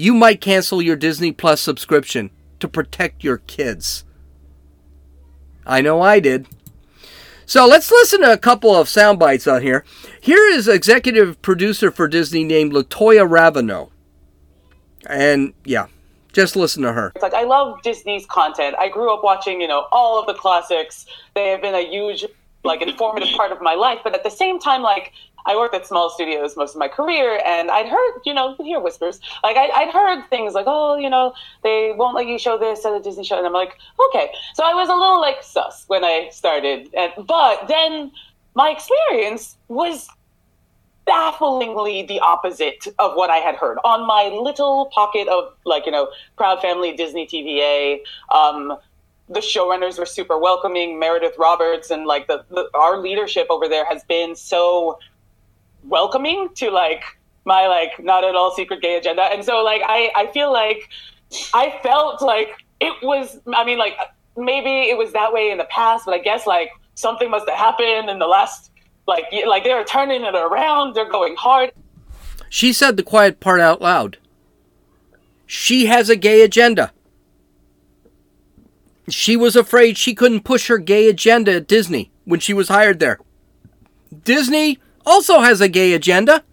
you 0.00 0.14
might 0.14 0.40
cancel 0.40 0.80
your 0.80 0.96
Disney 0.96 1.30
Plus 1.30 1.60
subscription 1.60 2.30
to 2.58 2.66
protect 2.66 3.22
your 3.22 3.38
kids. 3.38 4.04
I 5.66 5.82
know 5.82 6.00
I 6.00 6.20
did. 6.20 6.46
So 7.44 7.66
let's 7.66 7.90
listen 7.90 8.22
to 8.22 8.32
a 8.32 8.38
couple 8.38 8.74
of 8.74 8.88
sound 8.88 9.18
bites 9.18 9.46
on 9.46 9.60
here. 9.60 9.84
Here 10.20 10.46
is 10.48 10.68
executive 10.68 11.42
producer 11.42 11.90
for 11.90 12.08
Disney 12.08 12.44
named 12.44 12.72
Latoya 12.72 13.28
Raveneau. 13.28 13.90
And 15.06 15.52
yeah, 15.64 15.86
just 16.32 16.56
listen 16.56 16.82
to 16.84 16.92
her. 16.92 17.12
It's 17.14 17.22
like 17.22 17.34
I 17.34 17.44
love 17.44 17.82
Disney's 17.82 18.24
content. 18.26 18.76
I 18.78 18.88
grew 18.88 19.12
up 19.12 19.22
watching, 19.22 19.60
you 19.60 19.68
know, 19.68 19.86
all 19.92 20.18
of 20.18 20.26
the 20.26 20.34
classics. 20.34 21.06
They 21.34 21.48
have 21.48 21.60
been 21.60 21.74
a 21.74 21.86
huge 21.86 22.24
like 22.64 22.82
informative 22.82 23.30
part 23.36 23.52
of 23.52 23.60
my 23.60 23.74
life, 23.74 24.00
but 24.04 24.14
at 24.14 24.22
the 24.22 24.30
same 24.30 24.58
time 24.58 24.82
like 24.82 25.12
I 25.46 25.56
worked 25.56 25.74
at 25.74 25.86
small 25.86 26.10
studios 26.10 26.56
most 26.56 26.74
of 26.74 26.78
my 26.78 26.88
career, 26.88 27.40
and 27.44 27.70
I'd 27.70 27.88
heard, 27.88 28.20
you 28.24 28.34
know, 28.34 28.54
hear 28.60 28.80
whispers. 28.80 29.20
Like 29.42 29.56
I, 29.56 29.84
would 29.84 29.92
heard 29.92 30.28
things 30.30 30.54
like, 30.54 30.66
oh, 30.66 30.96
you 30.96 31.10
know, 31.10 31.32
they 31.62 31.92
won't 31.96 32.14
let 32.14 32.26
you 32.26 32.38
show 32.38 32.58
this 32.58 32.84
at 32.84 32.92
a 32.92 33.00
Disney 33.00 33.24
show, 33.24 33.38
and 33.38 33.46
I'm 33.46 33.52
like, 33.52 33.78
okay. 34.08 34.30
So 34.54 34.64
I 34.64 34.74
was 34.74 34.88
a 34.88 34.94
little 34.94 35.20
like 35.20 35.42
sus 35.42 35.84
when 35.88 36.04
I 36.04 36.28
started, 36.32 36.90
and, 36.94 37.12
but 37.26 37.68
then 37.68 38.12
my 38.54 38.70
experience 38.70 39.56
was 39.68 40.08
bafflingly 41.06 42.06
the 42.06 42.20
opposite 42.20 42.86
of 42.98 43.14
what 43.14 43.30
I 43.30 43.38
had 43.38 43.56
heard 43.56 43.78
on 43.84 44.06
my 44.06 44.28
little 44.28 44.86
pocket 44.86 45.26
of 45.28 45.52
like 45.64 45.86
you 45.86 45.92
know 45.92 46.08
proud 46.36 46.60
family 46.60 46.92
Disney 46.92 47.26
TVA. 47.26 48.00
Um, 48.32 48.76
the 49.28 49.40
showrunners 49.40 49.98
were 49.98 50.06
super 50.06 50.38
welcoming. 50.38 50.98
Meredith 50.98 51.34
Roberts 51.38 51.90
and 51.90 52.04
like 52.04 52.26
the, 52.26 52.44
the 52.50 52.68
our 52.74 52.98
leadership 52.98 53.46
over 53.48 53.68
there 53.68 53.84
has 53.86 54.02
been 54.04 54.34
so 54.34 54.98
welcoming 55.84 56.48
to 56.54 56.70
like 56.70 57.02
my 57.44 57.66
like 57.66 58.02
not 58.02 58.24
at 58.24 58.34
all 58.34 58.52
secret 58.54 58.80
gay 58.82 58.96
agenda 58.96 59.22
and 59.22 59.44
so 59.44 59.62
like 59.62 59.82
i 59.86 60.10
i 60.14 60.26
feel 60.32 60.52
like 60.52 60.88
i 61.54 61.78
felt 61.82 62.20
like 62.22 62.48
it 62.80 62.94
was 63.02 63.40
i 63.54 63.64
mean 63.64 63.78
like 63.78 63.94
maybe 64.36 64.90
it 64.90 64.96
was 64.96 65.12
that 65.12 65.32
way 65.32 65.50
in 65.50 65.58
the 65.58 65.64
past 65.64 66.04
but 66.04 66.14
i 66.14 66.18
guess 66.18 66.46
like 66.46 66.70
something 66.94 67.30
must 67.30 67.48
have 67.48 67.58
happened 67.58 68.10
in 68.10 68.18
the 68.18 68.26
last 68.26 68.70
like 69.06 69.24
like 69.46 69.64
they're 69.64 69.84
turning 69.84 70.22
it 70.22 70.34
around. 70.34 70.94
They're 70.94 71.10
going 71.10 71.36
hard. 71.36 71.72
She 72.48 72.72
said 72.72 72.96
the 72.96 73.02
quiet 73.02 73.40
part 73.40 73.60
out 73.60 73.80
loud. 73.82 74.18
She 75.46 75.86
has 75.86 76.08
a 76.08 76.16
gay 76.16 76.42
agenda. 76.42 76.92
She 79.08 79.36
was 79.36 79.56
afraid 79.56 79.98
she 79.98 80.14
couldn't 80.14 80.44
push 80.44 80.68
her 80.68 80.78
gay 80.78 81.08
agenda 81.08 81.54
at 81.56 81.66
Disney 81.66 82.12
when 82.24 82.38
she 82.38 82.54
was 82.54 82.68
hired 82.68 83.00
there. 83.00 83.18
Disney 84.24 84.78
also 85.04 85.40
has 85.40 85.60
a 85.60 85.68
gay 85.68 85.92
agenda, 85.92 86.44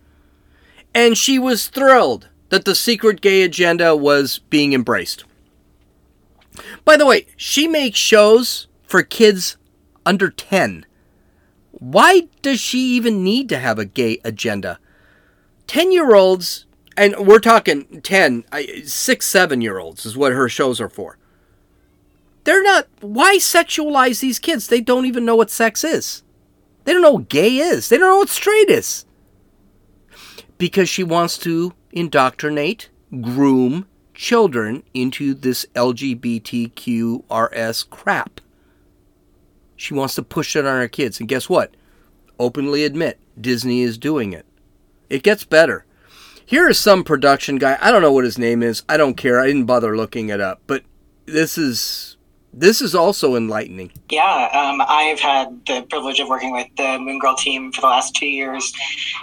and 0.94 1.18
she 1.18 1.38
was 1.38 1.68
thrilled 1.68 2.30
that 2.50 2.66
the 2.66 2.76
secret 2.76 3.22
gay 3.22 3.42
agenda 3.44 3.96
was 3.96 4.40
being 4.50 4.74
embraced. 4.74 5.24
By 6.86 6.98
the 6.98 7.06
way, 7.06 7.28
she 7.36 7.68
makes 7.68 8.00
shows 8.00 8.68
for 8.84 9.04
kids 9.04 9.58
under 10.06 10.30
10. 10.30 10.86
Why 11.72 12.28
does 12.42 12.60
she 12.60 12.80
even 12.80 13.24
need 13.24 13.50
to 13.50 13.60
have 13.60 13.78
a 13.78 13.86
gay 13.86 14.20
agenda? 14.24 14.80
10 15.68 15.92
year 15.92 16.16
olds, 16.16 16.66
and 16.96 17.16
we're 17.18 17.40
talking 17.40 18.02
10, 18.02 18.46
six, 18.86 19.28
seven 19.28 19.62
year 19.62 19.78
olds 19.78 20.06
is 20.06 20.18
what 20.18 20.32
her 20.32 20.50
shows 20.50 20.82
are 20.82 20.90
for. 20.90 21.18
They're 22.46 22.64
not, 22.64 22.88
why 23.02 23.38
sexualize 23.38 24.22
these 24.22 24.40
kids? 24.40 24.68
They 24.68 24.80
don't 24.80 25.06
even 25.06 25.26
know 25.26 25.36
what 25.36 25.52
sex 25.52 25.84
is. 25.84 26.24
They 26.88 26.94
don't 26.94 27.02
know 27.02 27.12
what 27.12 27.28
gay 27.28 27.58
is. 27.58 27.90
They 27.90 27.98
don't 27.98 28.10
know 28.10 28.20
what 28.20 28.30
straight 28.30 28.70
is. 28.70 29.06
Because 30.58 30.88
she 30.88 31.04
wants 31.04 31.38
to 31.40 31.74
indoctrinate, 31.92 32.88
groom 33.20 33.88
children 34.14 34.84
into 34.94 35.34
this 35.34 35.66
LGBTQRS 35.76 37.90
crap. 37.90 38.40
She 39.76 39.94
wants 39.94 40.16
to 40.16 40.24
push 40.24 40.56
it 40.56 40.66
on 40.66 40.78
our 40.78 40.88
kids. 40.88 41.20
And 41.20 41.28
guess 41.28 41.50
what? 41.50 41.76
Openly 42.40 42.86
admit 42.86 43.20
Disney 43.40 43.82
is 43.82 43.98
doing 43.98 44.32
it. 44.32 44.46
It 45.10 45.24
gets 45.24 45.44
better. 45.44 45.86
Here 46.46 46.70
is 46.70 46.80
some 46.80 47.04
production 47.04 47.58
guy. 47.58 47.78
I 47.82 47.92
don't 47.92 48.02
know 48.02 48.14
what 48.14 48.24
his 48.24 48.38
name 48.38 48.64
is. 48.64 48.84
I 48.88 48.96
don't 48.96 49.18
care. 49.18 49.42
I 49.42 49.48
didn't 49.48 49.66
bother 49.66 49.98
looking 49.98 50.30
it 50.30 50.40
up. 50.40 50.62
But 50.68 50.84
this 51.26 51.58
is 51.58 52.16
this 52.54 52.82
is 52.82 52.96
also 52.96 53.36
enlightening. 53.36 53.92
Yeah, 54.10 54.50
um, 54.54 54.82
I've 54.88 55.20
had 55.20 55.66
the 55.68 55.86
privilege 55.90 56.20
of 56.20 56.28
working 56.28 56.52
with 56.52 56.68
the 56.78 56.98
Moon 57.00 57.20
Girl 57.20 57.36
team 57.36 57.72
for 57.72 57.82
the 57.82 57.88
last 57.88 58.16
two 58.16 58.28
years, 58.28 58.74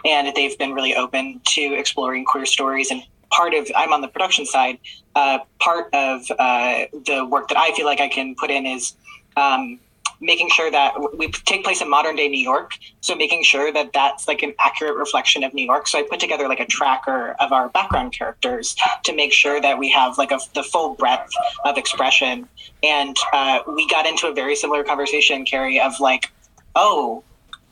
and 0.04 0.34
they've 0.36 0.56
been 0.58 0.72
really 0.72 0.94
open 0.94 1.40
to 1.44 1.74
exploring 1.74 2.24
queer 2.24 2.46
stories. 2.46 2.90
And 2.90 3.02
part 3.30 3.54
of 3.54 3.70
I'm 3.74 3.92
on 3.92 4.00
the 4.00 4.08
production 4.08 4.46
side. 4.46 4.78
Uh, 5.14 5.38
part 5.60 5.92
of 5.92 6.22
uh, 6.38 6.84
the 7.06 7.26
work 7.30 7.48
that 7.48 7.58
I 7.58 7.72
feel 7.74 7.86
like 7.86 8.00
I 8.00 8.08
can 8.08 8.34
put 8.34 8.50
in 8.50 8.66
is 8.66 8.94
um, 9.36 9.78
making 10.20 10.48
sure 10.50 10.70
that 10.70 10.94
we 11.16 11.28
take 11.28 11.64
place 11.64 11.80
in 11.80 11.90
modern 11.90 12.16
day 12.16 12.28
New 12.28 12.40
York. 12.40 12.72
So 13.00 13.14
making 13.14 13.42
sure 13.42 13.72
that 13.72 13.92
that's 13.92 14.26
like 14.28 14.42
an 14.42 14.54
accurate 14.58 14.96
reflection 14.96 15.44
of 15.44 15.54
New 15.54 15.64
York. 15.64 15.88
So 15.88 15.98
I 15.98 16.02
put 16.02 16.20
together 16.20 16.48
like 16.48 16.60
a 16.60 16.66
tracker 16.66 17.36
of 17.40 17.52
our 17.52 17.68
background 17.68 18.12
characters 18.12 18.76
to 19.04 19.14
make 19.14 19.32
sure 19.32 19.60
that 19.60 19.78
we 19.78 19.90
have 19.90 20.18
like 20.18 20.30
a, 20.30 20.38
the 20.54 20.62
full 20.62 20.94
breadth 20.94 21.32
of 21.64 21.76
expression. 21.76 22.48
And 22.82 23.16
uh, 23.32 23.60
we 23.66 23.88
got 23.88 24.06
into 24.06 24.26
a 24.26 24.34
very 24.34 24.56
similar 24.56 24.84
conversation, 24.84 25.44
Carrie, 25.44 25.80
of 25.80 25.98
like, 26.00 26.32
oh, 26.74 27.22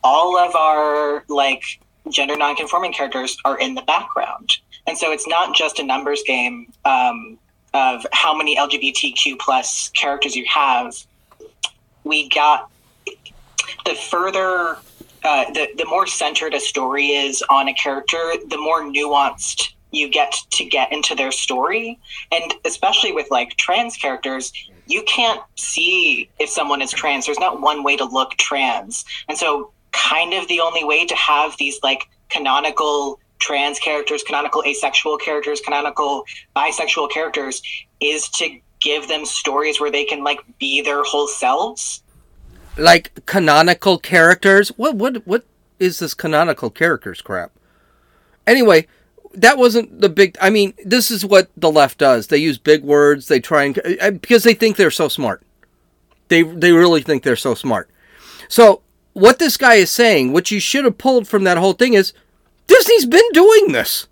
all 0.03 0.37
of 0.37 0.55
our 0.55 1.23
like 1.29 1.63
gender 2.09 2.35
nonconforming 2.35 2.93
characters 2.93 3.37
are 3.45 3.57
in 3.57 3.75
the 3.75 3.81
background. 3.83 4.57
And 4.87 4.97
so 4.97 5.11
it's 5.11 5.27
not 5.27 5.55
just 5.55 5.79
a 5.79 5.83
numbers 5.83 6.23
game 6.25 6.71
um, 6.85 7.37
of 7.73 8.05
how 8.11 8.35
many 8.35 8.57
LGBTQ 8.57 9.39
plus 9.39 9.89
characters 9.89 10.35
you 10.35 10.45
have 10.45 10.93
we 12.03 12.29
got 12.29 12.69
the 13.85 13.95
further 14.09 14.77
uh, 15.23 15.45
the 15.53 15.69
the 15.77 15.85
more 15.85 16.05
centered 16.05 16.53
a 16.53 16.59
story 16.59 17.07
is 17.07 17.43
on 17.49 17.67
a 17.67 17.73
character, 17.73 18.33
the 18.47 18.57
more 18.57 18.81
nuanced 18.83 19.73
you 19.91 20.09
get 20.09 20.35
to 20.51 20.65
get 20.65 20.91
into 20.91 21.15
their 21.15 21.31
story, 21.31 21.99
and 22.31 22.53
especially 22.65 23.11
with 23.11 23.27
like 23.31 23.55
trans 23.57 23.95
characters, 23.95 24.51
you 24.87 25.03
can't 25.03 25.41
see 25.55 26.29
if 26.39 26.49
someone 26.49 26.81
is 26.81 26.91
trans. 26.91 27.25
There's 27.25 27.39
not 27.39 27.61
one 27.61 27.83
way 27.83 27.95
to 27.97 28.05
look 28.05 28.31
trans, 28.31 29.05
and 29.29 29.37
so 29.37 29.71
kind 29.91 30.33
of 30.33 30.47
the 30.47 30.59
only 30.59 30.83
way 30.83 31.05
to 31.05 31.15
have 31.15 31.55
these 31.57 31.79
like 31.83 32.09
canonical 32.29 33.19
trans 33.39 33.79
characters, 33.79 34.23
canonical 34.23 34.63
asexual 34.65 35.17
characters, 35.17 35.61
canonical 35.61 36.25
bisexual 36.55 37.11
characters 37.11 37.61
is 37.99 38.27
to 38.29 38.59
give 38.83 39.07
them 39.07 39.25
stories 39.25 39.79
where 39.79 39.91
they 39.91 40.05
can 40.05 40.23
like 40.23 40.39
be 40.59 40.81
their 40.81 41.03
whole 41.03 41.27
selves? 41.27 42.03
Like 42.77 43.25
canonical 43.25 43.97
characters? 43.97 44.69
What 44.69 44.95
what 44.95 45.25
what 45.27 45.45
is 45.79 45.99
this 45.99 46.13
canonical 46.13 46.69
characters 46.69 47.21
crap? 47.21 47.51
Anyway 48.45 48.87
that 49.33 49.57
wasn't 49.57 49.99
the 49.99 50.09
big 50.09 50.37
i 50.39 50.49
mean 50.49 50.73
this 50.85 51.09
is 51.09 51.25
what 51.25 51.49
the 51.57 51.71
left 51.71 51.97
does. 51.97 52.27
They 52.27 52.37
use 52.37 52.57
big 52.57 52.83
words. 52.83 53.27
They 53.27 53.39
try 53.39 53.63
and 53.63 53.79
uh, 53.99 54.11
because 54.11 54.43
they 54.43 54.53
think 54.53 54.77
they're 54.77 54.91
so 54.91 55.07
smart. 55.07 55.41
They 56.27 56.43
they 56.43 56.71
really 56.71 57.01
think 57.01 57.23
they're 57.23 57.35
so 57.35 57.55
smart. 57.55 57.89
So 58.47 58.81
what 59.13 59.39
this 59.39 59.57
guy 59.57 59.75
is 59.75 59.91
saying 59.91 60.33
what 60.33 60.51
you 60.51 60.59
should 60.59 60.85
have 60.85 60.97
pulled 60.97 61.27
from 61.27 61.43
that 61.43 61.57
whole 61.57 61.73
thing 61.73 61.93
is 61.93 62.13
disney's 62.67 63.05
been 63.05 63.29
doing 63.31 63.71
this 63.71 64.07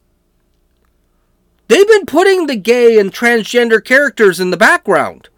They've 1.71 1.88
been 1.88 2.05
putting 2.05 2.47
the 2.47 2.57
gay 2.57 2.99
and 2.99 3.13
transgender 3.13 3.81
characters 3.81 4.41
in 4.41 4.51
the 4.51 4.57
background. 4.57 5.29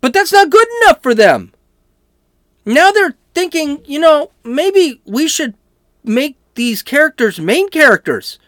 But 0.00 0.12
that's 0.12 0.32
not 0.32 0.50
good 0.50 0.66
enough 0.82 1.00
for 1.04 1.14
them. 1.14 1.52
Now 2.66 2.90
they're 2.90 3.14
thinking, 3.32 3.84
you 3.84 4.00
know, 4.00 4.32
maybe 4.42 5.00
we 5.04 5.28
should 5.28 5.54
make 6.02 6.36
these 6.56 6.82
characters 6.82 7.38
main 7.38 7.70
characters. 7.70 8.40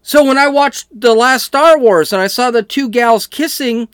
So 0.00 0.24
when 0.24 0.38
I 0.38 0.48
watched 0.48 0.88
the 0.98 1.12
last 1.12 1.44
Star 1.44 1.78
Wars 1.78 2.10
and 2.10 2.22
I 2.22 2.26
saw 2.26 2.50
the 2.50 2.62
two 2.62 2.88
gals 2.88 3.26
kissing 3.26 3.88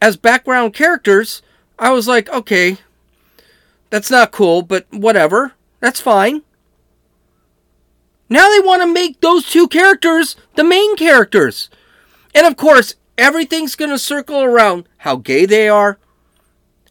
as 0.00 0.16
background 0.16 0.72
characters, 0.72 1.42
I 1.78 1.92
was 1.92 2.08
like, 2.08 2.30
okay, 2.30 2.78
that's 3.90 4.10
not 4.10 4.32
cool, 4.32 4.62
but 4.62 4.86
whatever. 4.90 5.52
That's 5.80 6.00
fine. 6.00 6.40
Now 8.28 8.48
they 8.50 8.60
want 8.60 8.82
to 8.82 8.92
make 8.92 9.20
those 9.20 9.48
two 9.48 9.68
characters 9.68 10.36
the 10.54 10.64
main 10.64 10.96
characters. 10.96 11.70
And 12.34 12.46
of 12.46 12.56
course, 12.56 12.94
everything's 13.16 13.74
going 13.74 13.90
to 13.90 13.98
circle 13.98 14.42
around 14.42 14.88
how 14.98 15.16
gay 15.16 15.46
they 15.46 15.68
are, 15.68 15.98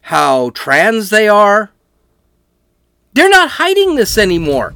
how 0.02 0.50
trans 0.50 1.10
they 1.10 1.28
are. 1.28 1.70
They're 3.12 3.28
not 3.28 3.52
hiding 3.52 3.94
this 3.94 4.18
anymore. 4.18 4.74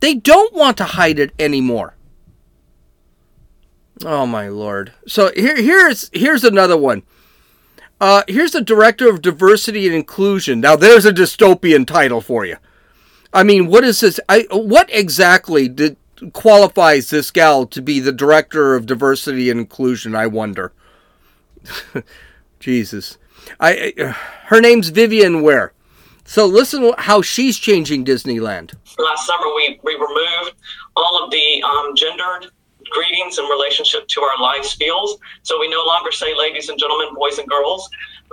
They 0.00 0.14
don't 0.14 0.52
want 0.54 0.76
to 0.78 0.84
hide 0.84 1.18
it 1.18 1.32
anymore. 1.38 1.94
Oh 4.04 4.26
my 4.26 4.48
lord. 4.48 4.92
So 5.06 5.30
here 5.34 5.56
here's 5.56 6.10
here's 6.12 6.44
another 6.44 6.76
one. 6.76 7.02
Uh, 8.00 8.24
here's 8.26 8.50
the 8.50 8.60
director 8.60 9.08
of 9.08 9.22
diversity 9.22 9.86
and 9.86 9.94
inclusion. 9.94 10.60
Now 10.60 10.74
there's 10.74 11.06
a 11.06 11.12
dystopian 11.12 11.86
title 11.86 12.20
for 12.20 12.44
you. 12.44 12.56
I 13.32 13.44
mean, 13.44 13.68
what 13.68 13.84
is 13.84 14.00
this? 14.00 14.18
I 14.28 14.46
what 14.50 14.88
exactly 14.92 15.68
did 15.68 15.96
qualifies 16.32 17.10
this 17.10 17.30
gal 17.30 17.66
to 17.66 17.82
be 17.82 18.00
the 18.00 18.12
director 18.12 18.74
of 18.74 18.86
diversity 18.86 19.50
and 19.50 19.60
inclusion? 19.60 20.14
I 20.14 20.26
wonder. 20.26 20.72
Jesus, 22.60 23.18
I, 23.58 23.92
I 23.98 24.16
her 24.46 24.60
name's 24.60 24.90
Vivian 24.90 25.42
Ware. 25.42 25.72
So 26.24 26.46
listen 26.46 26.92
how 26.98 27.22
she's 27.22 27.58
changing 27.58 28.04
Disneyland. 28.04 28.74
Last 28.98 29.26
summer, 29.26 29.46
we, 29.56 29.80
we 29.82 29.94
removed 29.94 30.54
all 30.96 31.24
of 31.24 31.30
the 31.30 31.62
um, 31.62 31.96
gendered 31.96 32.50
greetings 32.92 33.38
in 33.38 33.44
relationship 33.46 34.06
to 34.08 34.22
our 34.22 34.40
life 34.40 34.64
skills. 34.64 35.18
So 35.42 35.58
we 35.58 35.68
no 35.68 35.84
longer 35.84 36.12
say 36.12 36.36
ladies 36.36 36.68
and 36.68 36.78
gentlemen, 36.78 37.14
boys 37.14 37.38
and 37.38 37.48
girls. 37.48 37.88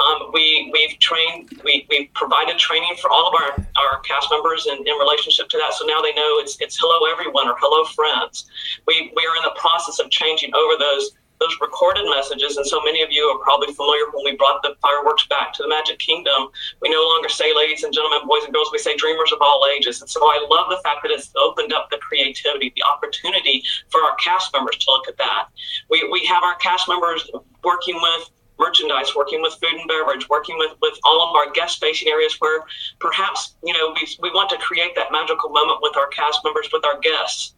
Um, 0.07 0.31
we 0.33 0.69
we've 0.71 0.97
trained 0.99 1.61
we 1.63 1.85
we 1.89 2.09
provided 2.13 2.57
training 2.57 2.95
for 3.01 3.09
all 3.11 3.27
of 3.27 3.33
our, 3.41 3.65
our 3.83 3.99
cast 4.01 4.29
members 4.31 4.65
in, 4.67 4.77
in 4.77 4.95
relationship 4.97 5.49
to 5.49 5.57
that. 5.57 5.73
So 5.73 5.85
now 5.85 6.01
they 6.01 6.13
know 6.13 6.39
it's 6.39 6.55
it's 6.61 6.77
hello 6.79 7.11
everyone 7.11 7.47
or 7.47 7.55
hello 7.59 7.83
friends. 7.85 8.49
We 8.87 9.11
we 9.15 9.25
are 9.25 9.35
in 9.35 9.43
the 9.43 9.55
process 9.59 9.99
of 9.99 10.09
changing 10.09 10.53
over 10.55 10.79
those 10.79 11.11
those 11.39 11.55
recorded 11.61 12.03
messages, 12.09 12.57
and 12.57 12.65
so 12.65 12.81
many 12.83 13.01
of 13.01 13.11
you 13.11 13.23
are 13.23 13.39
probably 13.39 13.73
familiar 13.73 14.03
when 14.11 14.25
we 14.25 14.35
brought 14.35 14.61
the 14.61 14.75
fireworks 14.81 15.25
back 15.27 15.53
to 15.53 15.63
the 15.63 15.69
Magic 15.69 15.97
Kingdom. 15.99 16.49
We 16.81 16.89
no 16.89 17.01
longer 17.01 17.29
say 17.29 17.55
ladies 17.55 17.83
and 17.83 17.93
gentlemen, 17.93 18.27
boys 18.27 18.43
and 18.43 18.53
girls, 18.53 18.69
we 18.71 18.77
say 18.77 18.95
dreamers 18.97 19.31
of 19.31 19.39
all 19.41 19.65
ages. 19.75 20.01
And 20.01 20.09
so 20.09 20.19
I 20.21 20.45
love 20.49 20.67
the 20.69 20.81
fact 20.83 20.99
that 21.03 21.11
it's 21.11 21.31
opened 21.37 21.71
up 21.71 21.89
the 21.89 21.97
creativity, 21.97 22.73
the 22.75 22.83
opportunity 22.83 23.63
for 23.89 24.01
our 24.01 24.15
cast 24.15 24.53
members 24.53 24.77
to 24.77 24.91
look 24.91 25.07
at 25.07 25.17
that. 25.17 25.47
We, 25.89 26.07
we 26.11 26.25
have 26.25 26.43
our 26.43 26.55
cast 26.55 26.89
members 26.89 27.29
working 27.63 27.95
with 28.01 28.29
merchandise, 28.59 29.15
working 29.15 29.41
with 29.41 29.53
food 29.53 29.79
and 29.79 29.87
beverage, 29.87 30.27
working 30.27 30.57
with, 30.57 30.73
with 30.81 30.99
all 31.05 31.29
of 31.29 31.35
our 31.35 31.49
guest 31.53 31.79
facing 31.79 32.09
areas 32.09 32.35
where 32.39 32.63
perhaps, 32.99 33.55
you 33.63 33.71
know, 33.71 33.95
we, 33.95 34.07
we 34.21 34.29
want 34.31 34.49
to 34.49 34.57
create 34.57 34.93
that 34.95 35.11
magical 35.11 35.49
moment 35.49 35.79
with 35.81 35.95
our 35.95 36.07
cast 36.07 36.41
members, 36.43 36.67
with 36.73 36.85
our 36.85 36.99
guests. 36.99 37.55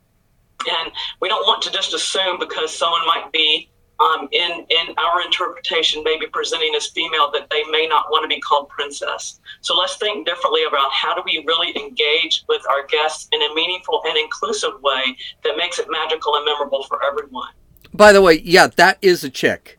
And 0.69 0.91
we 1.19 1.27
don't 1.27 1.47
to 1.61 1.71
just 1.71 1.93
assume 1.93 2.39
because 2.39 2.75
someone 2.75 3.05
might 3.07 3.31
be 3.31 3.69
um, 4.01 4.27
in 4.31 4.65
in 4.69 4.95
our 4.97 5.21
interpretation, 5.21 6.03
maybe 6.03 6.25
presenting 6.27 6.73
as 6.75 6.87
female, 6.87 7.31
that 7.31 7.49
they 7.49 7.63
may 7.69 7.87
not 7.87 8.05
want 8.09 8.23
to 8.23 8.27
be 8.27 8.41
called 8.41 8.69
princess. 8.69 9.39
So 9.61 9.77
let's 9.77 9.97
think 9.97 10.25
differently 10.25 10.63
about 10.63 10.91
how 10.91 11.13
do 11.13 11.21
we 11.25 11.43
really 11.45 11.75
engage 11.77 12.43
with 12.49 12.61
our 12.69 12.85
guests 12.87 13.27
in 13.31 13.41
a 13.41 13.53
meaningful 13.53 14.01
and 14.05 14.17
inclusive 14.17 14.81
way 14.81 15.17
that 15.43 15.57
makes 15.57 15.77
it 15.79 15.87
magical 15.89 16.35
and 16.35 16.45
memorable 16.45 16.83
for 16.83 17.03
everyone. 17.03 17.49
By 17.93 18.11
the 18.11 18.21
way, 18.21 18.41
yeah, 18.43 18.67
that 18.67 18.97
is 19.01 19.23
a 19.23 19.29
chick. 19.29 19.77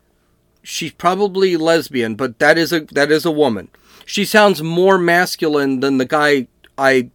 She's 0.63 0.93
probably 0.93 1.57
lesbian, 1.57 2.15
but 2.15 2.39
that 2.39 2.57
is 2.59 2.73
a 2.73 2.81
that 2.93 3.11
is 3.11 3.25
a 3.25 3.31
woman. 3.31 3.69
She 4.07 4.25
sounds 4.25 4.63
more 4.63 4.99
masculine 4.99 5.81
than 5.81 5.99
the 5.99 6.05
guy 6.05 6.47
I 6.79 7.11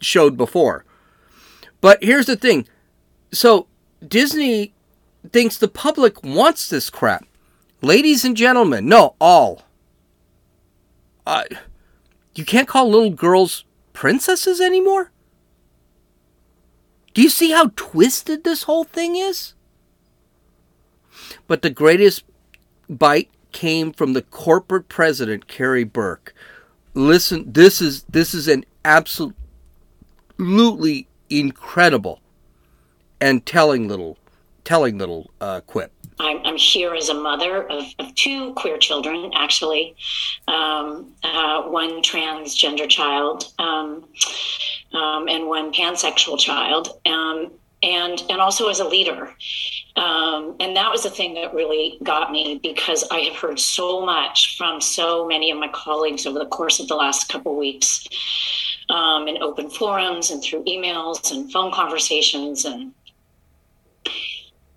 showed 0.00 0.36
before. 0.36 0.84
But 1.80 2.02
here's 2.02 2.26
the 2.26 2.36
thing. 2.36 2.66
So 3.32 3.66
Disney 4.08 4.72
thinks 5.32 5.56
the 5.56 5.68
public 5.68 6.22
wants 6.22 6.68
this 6.68 6.90
crap. 6.90 7.24
Ladies 7.80 8.24
and 8.24 8.36
gentlemen, 8.36 8.86
no, 8.86 9.14
all. 9.20 9.62
Uh, 11.26 11.44
you 12.34 12.44
can't 12.44 12.68
call 12.68 12.90
little 12.90 13.10
girls 13.10 13.64
princesses 13.92 14.60
anymore? 14.60 15.10
Do 17.14 17.22
you 17.22 17.30
see 17.30 17.52
how 17.52 17.70
twisted 17.76 18.44
this 18.44 18.64
whole 18.64 18.84
thing 18.84 19.16
is? 19.16 19.54
But 21.46 21.62
the 21.62 21.70
greatest 21.70 22.24
bite 22.88 23.30
came 23.52 23.92
from 23.92 24.12
the 24.12 24.22
corporate 24.22 24.88
president, 24.88 25.46
Karey 25.46 25.90
Burke. 25.90 26.34
Listen, 26.92 27.52
this 27.52 27.80
is 27.80 28.02
this 28.04 28.34
is 28.34 28.48
an 28.48 28.64
absolutely 28.84 31.08
incredible 31.30 32.20
and 33.20 33.44
telling 33.46 33.88
little 33.88 34.18
telling 34.64 34.98
little 34.98 35.30
uh, 35.40 35.60
quip. 35.66 35.92
I'm, 36.18 36.38
I'm, 36.44 36.56
here 36.56 36.94
as 36.94 37.08
a 37.08 37.14
mother 37.14 37.64
of, 37.68 37.84
of 37.98 38.14
two 38.14 38.54
queer 38.54 38.78
children, 38.78 39.32
actually, 39.34 39.96
um, 40.48 41.12
uh, 41.22 41.62
one 41.62 42.02
transgender 42.02 42.88
child 42.88 43.52
um, 43.58 44.08
um, 44.92 45.28
and 45.28 45.48
one 45.48 45.72
pansexual 45.72 46.38
child, 46.38 47.00
um, 47.06 47.50
and 47.82 48.22
and 48.30 48.40
also 48.40 48.68
as 48.68 48.80
a 48.80 48.88
leader. 48.88 49.34
Um, 49.96 50.56
and 50.58 50.76
that 50.76 50.90
was 50.90 51.04
the 51.04 51.10
thing 51.10 51.34
that 51.34 51.54
really 51.54 51.98
got 52.02 52.32
me 52.32 52.58
because 52.62 53.04
I 53.10 53.20
have 53.20 53.36
heard 53.36 53.60
so 53.60 54.04
much 54.04 54.56
from 54.56 54.80
so 54.80 55.26
many 55.26 55.52
of 55.52 55.58
my 55.58 55.68
colleagues 55.68 56.26
over 56.26 56.38
the 56.38 56.46
course 56.46 56.80
of 56.80 56.88
the 56.88 56.96
last 56.96 57.28
couple 57.28 57.56
weeks 57.56 58.04
um, 58.88 59.28
in 59.28 59.40
open 59.40 59.70
forums 59.70 60.30
and 60.30 60.42
through 60.42 60.64
emails 60.64 61.30
and 61.30 61.50
phone 61.52 61.72
conversations 61.72 62.64
and 62.64 62.92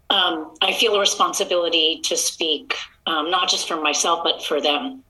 um, 0.10 0.56
I 0.62 0.74
feel 0.74 0.96
a 0.96 1.00
responsibility 1.00 2.00
to 2.04 2.16
speak, 2.16 2.76
um, 3.06 3.30
not 3.30 3.50
just 3.50 3.68
for 3.68 3.80
myself, 3.80 4.22
but 4.24 4.44
for 4.44 4.62
them, 4.62 5.04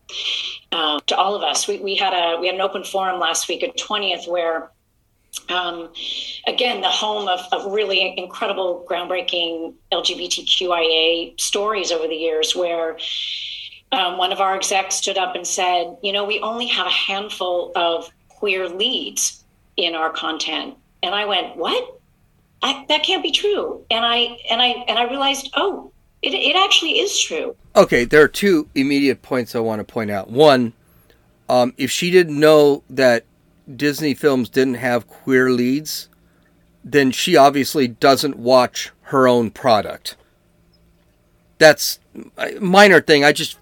uh, 0.71 0.99
to 1.05 1.15
all 1.15 1.35
of 1.35 1.43
us. 1.43 1.67
We, 1.67 1.79
we 1.79 1.95
had 1.95 2.13
a 2.13 2.39
we 2.39 2.47
had 2.47 2.55
an 2.55 2.61
open 2.61 2.83
forum 2.83 3.19
last 3.19 3.47
week 3.47 3.63
at 3.63 3.77
twentieth 3.77 4.27
where, 4.27 4.71
um, 5.49 5.89
again, 6.47 6.81
the 6.81 6.89
home 6.89 7.27
of, 7.27 7.41
of 7.51 7.71
really 7.71 8.17
incredible, 8.17 8.85
groundbreaking 8.89 9.73
LGBTQIA 9.91 11.39
stories 11.39 11.91
over 11.91 12.07
the 12.07 12.15
years, 12.15 12.55
where 12.55 12.97
um, 13.91 14.17
one 14.17 14.31
of 14.31 14.41
our 14.41 14.55
execs 14.55 14.95
stood 14.95 15.17
up 15.17 15.35
and 15.35 15.45
said, 15.45 15.95
"You 16.01 16.11
know, 16.11 16.25
we 16.25 16.39
only 16.39 16.67
have 16.67 16.87
a 16.87 16.91
handful 16.91 17.71
of 17.75 18.09
queer 18.29 18.67
leads 18.67 19.43
in 19.75 19.93
our 19.93 20.09
content," 20.09 20.75
and 21.03 21.13
I 21.13 21.25
went, 21.25 21.55
"What?" 21.55 21.96
I, 22.61 22.85
that 22.89 23.03
can't 23.03 23.23
be 23.23 23.31
true. 23.31 23.85
And 23.91 24.03
I 24.05 24.37
and 24.49 24.61
I 24.61 24.67
and 24.87 24.97
I 24.97 25.09
realized, 25.09 25.51
oh, 25.55 25.91
it, 26.21 26.33
it 26.33 26.55
actually 26.55 26.99
is 26.99 27.19
true. 27.19 27.55
Okay, 27.75 28.05
there 28.05 28.21
are 28.21 28.27
two 28.27 28.69
immediate 28.73 29.21
points 29.21 29.55
I 29.55 29.59
want 29.59 29.79
to 29.79 29.83
point 29.83 30.11
out. 30.11 30.29
One, 30.29 30.73
um, 31.47 31.73
if 31.77 31.91
she 31.91 32.09
didn't 32.09 32.39
know 32.39 32.83
that 32.89 33.25
Disney 33.73 34.13
films 34.13 34.49
didn't 34.49 34.75
have 34.75 35.07
queer 35.07 35.51
leads, 35.51 36.09
then 36.83 37.11
she 37.11 37.35
obviously 37.35 37.87
doesn't 37.87 38.37
watch 38.37 38.91
her 39.03 39.27
own 39.27 39.51
product. 39.51 40.15
That's 41.59 41.99
a 42.37 42.59
minor 42.59 43.01
thing. 43.01 43.23
I 43.23 43.31
just 43.31 43.59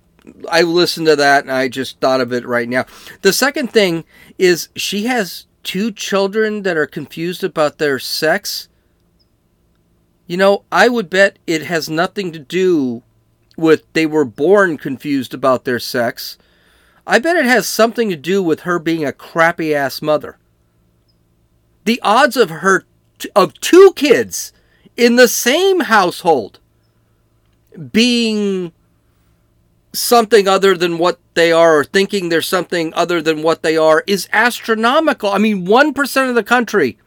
I 0.50 0.62
listened 0.62 1.08
to 1.08 1.16
that 1.18 1.44
and 1.44 1.52
I 1.52 1.68
just 1.68 2.00
thought 2.00 2.22
of 2.22 2.34
it 2.34 2.46
right 2.46 2.68
now. 2.68 2.86
The 3.22 3.34
second 3.34 3.72
thing 3.72 4.06
is 4.38 4.70
she 4.76 5.06
has 5.06 5.46
two 5.64 5.92
children 5.92 6.64
that 6.64 6.78
are 6.78 6.88
confused 6.88 7.44
about 7.44 7.78
their 7.78 8.00
sex 8.00 8.70
you 10.28 10.38
know, 10.38 10.64
I 10.72 10.90
would 10.90 11.10
bet 11.10 11.38
it 11.46 11.64
has 11.64 11.90
nothing 11.90 12.32
to 12.32 12.40
do 12.40 13.04
with 13.58 13.84
they 13.94 14.06
were 14.06 14.26
born 14.26 14.78
confused 14.78 15.34
about 15.34 15.66
their 15.66 15.80
sex. 15.80 16.38
I 17.08 17.20
bet 17.20 17.36
it 17.36 17.46
has 17.46 17.68
something 17.68 18.10
to 18.10 18.16
do 18.16 18.42
with 18.42 18.62
her 18.62 18.80
being 18.80 19.06
a 19.06 19.14
crappy 19.14 19.74
ass 19.76 20.02
mother. 20.02 20.38
The 21.86 22.02
odds 22.02 22.36
of 22.36 22.50
her 22.50 22.86
of 23.36 23.54
two 23.60 23.94
kids 23.96 24.52
in 24.98 25.16
the 25.16 25.28
same 25.28 25.82
household 25.82 26.60
being 27.92 28.72
something 29.94 30.48
other 30.48 30.76
than 30.76 30.98
what 30.98 31.20
they 31.36 31.52
are 31.52 31.80
or 31.80 31.84
thinking 31.84 32.28
they're 32.30 32.42
something 32.42 32.94
other 32.94 33.22
than 33.22 33.42
what 33.42 33.64
they 33.64 33.78
are 33.78 34.04
is 34.08 34.28
astronomical. 34.34 35.30
I 35.30 35.38
mean, 35.38 35.66
1% 35.66 36.30
of 36.30 36.36
the 36.36 36.44
country 36.44 36.98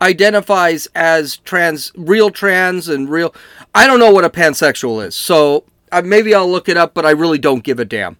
identifies 0.00 0.88
as 0.94 1.38
trans, 1.38 1.92
real 1.96 2.30
trans 2.30 2.88
and 2.88 3.08
real. 3.08 3.34
I 3.74 3.86
don't 3.86 3.98
know 3.98 4.12
what 4.12 4.24
a 4.24 4.30
pansexual 4.30 5.04
is, 5.04 5.14
so 5.14 5.64
uh, 5.92 6.02
maybe 6.02 6.34
I'll 6.34 6.50
look 6.50 6.68
it 6.68 6.76
up, 6.76 6.94
but 6.94 7.06
I 7.06 7.10
really 7.10 7.38
don't 7.38 7.64
give 7.64 7.78
a 7.78 7.84
damn. 7.84 8.16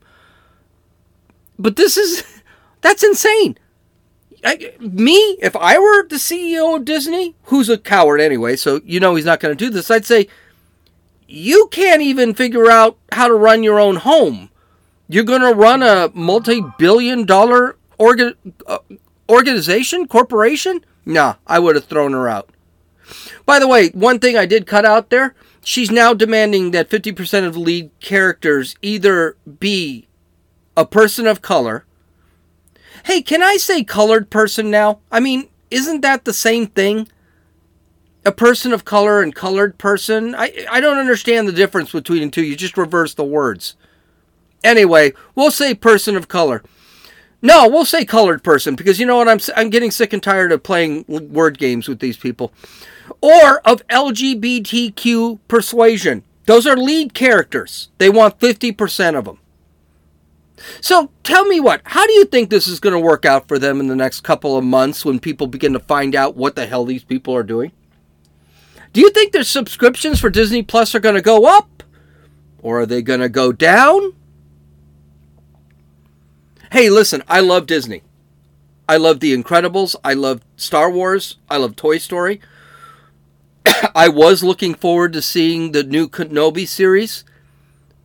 But 1.58 1.76
this 1.76 1.96
is 1.96 2.24
that's 2.80 3.02
insane. 3.02 3.58
I, 4.44 4.72
me, 4.78 5.16
if 5.40 5.56
I 5.56 5.78
were 5.78 6.06
the 6.06 6.16
CEO 6.16 6.76
of 6.76 6.84
Disney, 6.84 7.34
who's 7.44 7.68
a 7.68 7.76
coward 7.76 8.20
anyway, 8.20 8.54
so 8.54 8.80
you 8.84 9.00
know 9.00 9.14
he's 9.16 9.24
not 9.24 9.40
going 9.40 9.56
to 9.56 9.64
do 9.64 9.70
this, 9.70 9.90
I'd 9.90 10.06
say, 10.06 10.28
you 11.26 11.68
can't 11.72 12.02
even 12.02 12.34
figure 12.34 12.70
out 12.70 12.96
how 13.12 13.28
to 13.28 13.34
run 13.34 13.62
your 13.62 13.80
own 13.80 13.96
home. 13.96 14.50
You're 15.08 15.24
going 15.24 15.42
to 15.42 15.54
run 15.54 15.82
a 15.82 16.10
multi 16.14 16.62
billion 16.78 17.24
dollar 17.24 17.76
orga, 17.98 18.34
uh, 18.66 18.78
organization, 19.28 20.06
corporation? 20.06 20.84
Nah, 21.08 21.36
I 21.46 21.58
would 21.58 21.74
have 21.74 21.86
thrown 21.86 22.12
her 22.12 22.28
out. 22.28 22.50
By 23.46 23.58
the 23.58 23.66
way, 23.66 23.88
one 23.88 24.18
thing 24.18 24.36
I 24.36 24.44
did 24.44 24.66
cut 24.66 24.84
out 24.84 25.08
there 25.08 25.34
she's 25.64 25.90
now 25.90 26.14
demanding 26.14 26.70
that 26.70 26.88
50% 26.88 27.46
of 27.46 27.54
the 27.54 27.60
lead 27.60 27.90
characters 28.00 28.76
either 28.80 29.36
be 29.58 30.06
a 30.76 30.86
person 30.86 31.26
of 31.26 31.42
color. 31.42 31.84
Hey, 33.04 33.22
can 33.22 33.42
I 33.42 33.56
say 33.56 33.84
colored 33.84 34.30
person 34.30 34.70
now? 34.70 35.00
I 35.10 35.20
mean, 35.20 35.48
isn't 35.70 36.02
that 36.02 36.24
the 36.24 36.32
same 36.32 36.66
thing? 36.66 37.08
A 38.24 38.32
person 38.32 38.72
of 38.72 38.84
color 38.84 39.22
and 39.22 39.34
colored 39.34 39.78
person? 39.78 40.34
I, 40.34 40.66
I 40.70 40.80
don't 40.80 40.98
understand 40.98 41.48
the 41.48 41.52
difference 41.52 41.92
between 41.92 42.22
the 42.22 42.30
two. 42.30 42.42
You 42.42 42.56
just 42.56 42.76
reverse 42.76 43.14
the 43.14 43.24
words. 43.24 43.76
Anyway, 44.62 45.12
we'll 45.34 45.50
say 45.50 45.74
person 45.74 46.16
of 46.16 46.28
color. 46.28 46.62
No, 47.40 47.68
we'll 47.68 47.84
say 47.84 48.04
colored 48.04 48.42
person 48.42 48.74
because 48.74 48.98
you 48.98 49.06
know 49.06 49.16
what? 49.18 49.28
I'm 49.28 49.38
I'm 49.56 49.70
getting 49.70 49.90
sick 49.90 50.12
and 50.12 50.22
tired 50.22 50.50
of 50.50 50.62
playing 50.62 51.04
word 51.06 51.58
games 51.58 51.88
with 51.88 52.00
these 52.00 52.16
people. 52.16 52.52
Or 53.20 53.60
of 53.60 53.86
LGBTQ 53.88 55.38
persuasion. 55.48 56.24
Those 56.46 56.66
are 56.66 56.76
lead 56.76 57.14
characters. 57.14 57.90
They 57.98 58.08
want 58.08 58.38
50% 58.38 59.18
of 59.18 59.26
them. 59.26 59.38
So 60.80 61.10
tell 61.22 61.44
me 61.44 61.60
what, 61.60 61.82
how 61.84 62.06
do 62.06 62.12
you 62.14 62.24
think 62.24 62.50
this 62.50 62.66
is 62.66 62.80
going 62.80 62.94
to 62.94 63.00
work 63.00 63.24
out 63.24 63.46
for 63.46 63.58
them 63.58 63.80
in 63.80 63.86
the 63.86 63.94
next 63.94 64.20
couple 64.22 64.56
of 64.56 64.64
months 64.64 65.04
when 65.04 65.20
people 65.20 65.46
begin 65.46 65.72
to 65.74 65.78
find 65.78 66.14
out 66.14 66.36
what 66.36 66.56
the 66.56 66.66
hell 66.66 66.84
these 66.84 67.04
people 67.04 67.34
are 67.34 67.42
doing? 67.42 67.72
Do 68.92 69.00
you 69.00 69.10
think 69.10 69.32
their 69.32 69.44
subscriptions 69.44 70.20
for 70.20 70.30
Disney 70.30 70.62
Plus 70.62 70.94
are 70.94 71.00
going 71.00 71.14
to 71.14 71.22
go 71.22 71.44
up? 71.44 71.82
Or 72.60 72.80
are 72.80 72.86
they 72.86 73.02
going 73.02 73.20
to 73.20 73.28
go 73.28 73.52
down? 73.52 74.14
Hey, 76.70 76.90
listen, 76.90 77.22
I 77.28 77.40
love 77.40 77.66
Disney. 77.66 78.02
I 78.86 78.98
love 78.98 79.20
The 79.20 79.34
Incredibles. 79.34 79.96
I 80.04 80.12
love 80.12 80.42
Star 80.56 80.90
Wars. 80.90 81.38
I 81.48 81.56
love 81.56 81.76
Toy 81.76 81.96
Story. 81.96 82.40
I 83.94 84.08
was 84.08 84.44
looking 84.44 84.74
forward 84.74 85.14
to 85.14 85.22
seeing 85.22 85.72
the 85.72 85.82
new 85.82 86.08
Kenobi 86.08 86.68
series, 86.68 87.24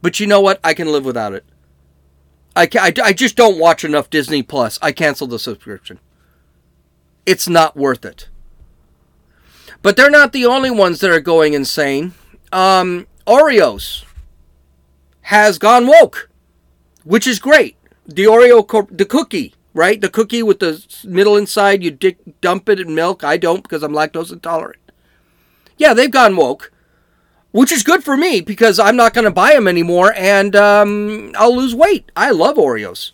but 0.01 0.19
you 0.19 0.27
know 0.27 0.39
what? 0.39 0.61
I 0.63 0.73
can 0.73 0.91
live 0.91 1.03
without 1.03 1.33
it. 1.33 1.43
I, 2.55 2.69
I, 2.79 2.93
I 3.03 3.13
just 3.13 3.35
don't 3.35 3.59
watch 3.59 3.83
enough 3.83 4.09
Disney 4.09 4.43
Plus. 4.43 4.79
I 4.81 4.93
canceled 4.93 5.31
the 5.31 5.39
subscription. 5.39 5.99
It's 7.25 7.49
not 7.49 7.75
worth 7.75 8.05
it. 8.05 8.29
But 9.81 9.97
they're 9.97 10.09
not 10.09 10.31
the 10.31 10.45
only 10.45 10.71
ones 10.71 11.01
that 11.01 11.11
are 11.11 11.19
going 11.19 11.53
insane. 11.53 12.13
Um, 12.53 13.07
Oreos 13.27 14.05
has 15.23 15.57
gone 15.57 15.87
woke, 15.87 16.29
which 17.03 17.27
is 17.27 17.39
great 17.39 17.75
the 18.05 18.25
Oreo, 18.25 18.87
the 18.95 19.05
cookie, 19.05 19.53
right? 19.73 19.99
The 19.99 20.09
cookie 20.09 20.43
with 20.43 20.59
the 20.59 20.83
middle 21.05 21.37
inside, 21.37 21.83
you 21.83 21.91
dump 21.91 22.69
it 22.69 22.79
in 22.79 22.93
milk. 22.95 23.23
I 23.23 23.37
don't 23.37 23.63
because 23.63 23.83
I'm 23.83 23.93
lactose 23.93 24.31
intolerant. 24.31 24.79
Yeah, 25.77 25.93
they've 25.93 26.11
gone 26.11 26.35
woke. 26.35 26.71
which 27.51 27.71
is 27.71 27.83
good 27.83 28.03
for 28.03 28.17
me 28.17 28.41
because 28.41 28.79
I'm 28.79 28.95
not 28.95 29.13
going 29.13 29.25
to 29.25 29.31
buy 29.31 29.53
them 29.53 29.67
anymore 29.67 30.11
and 30.15 30.55
um, 30.55 31.31
I'll 31.37 31.55
lose 31.55 31.75
weight. 31.75 32.11
I 32.15 32.31
love 32.31 32.57
Oreos. 32.57 33.11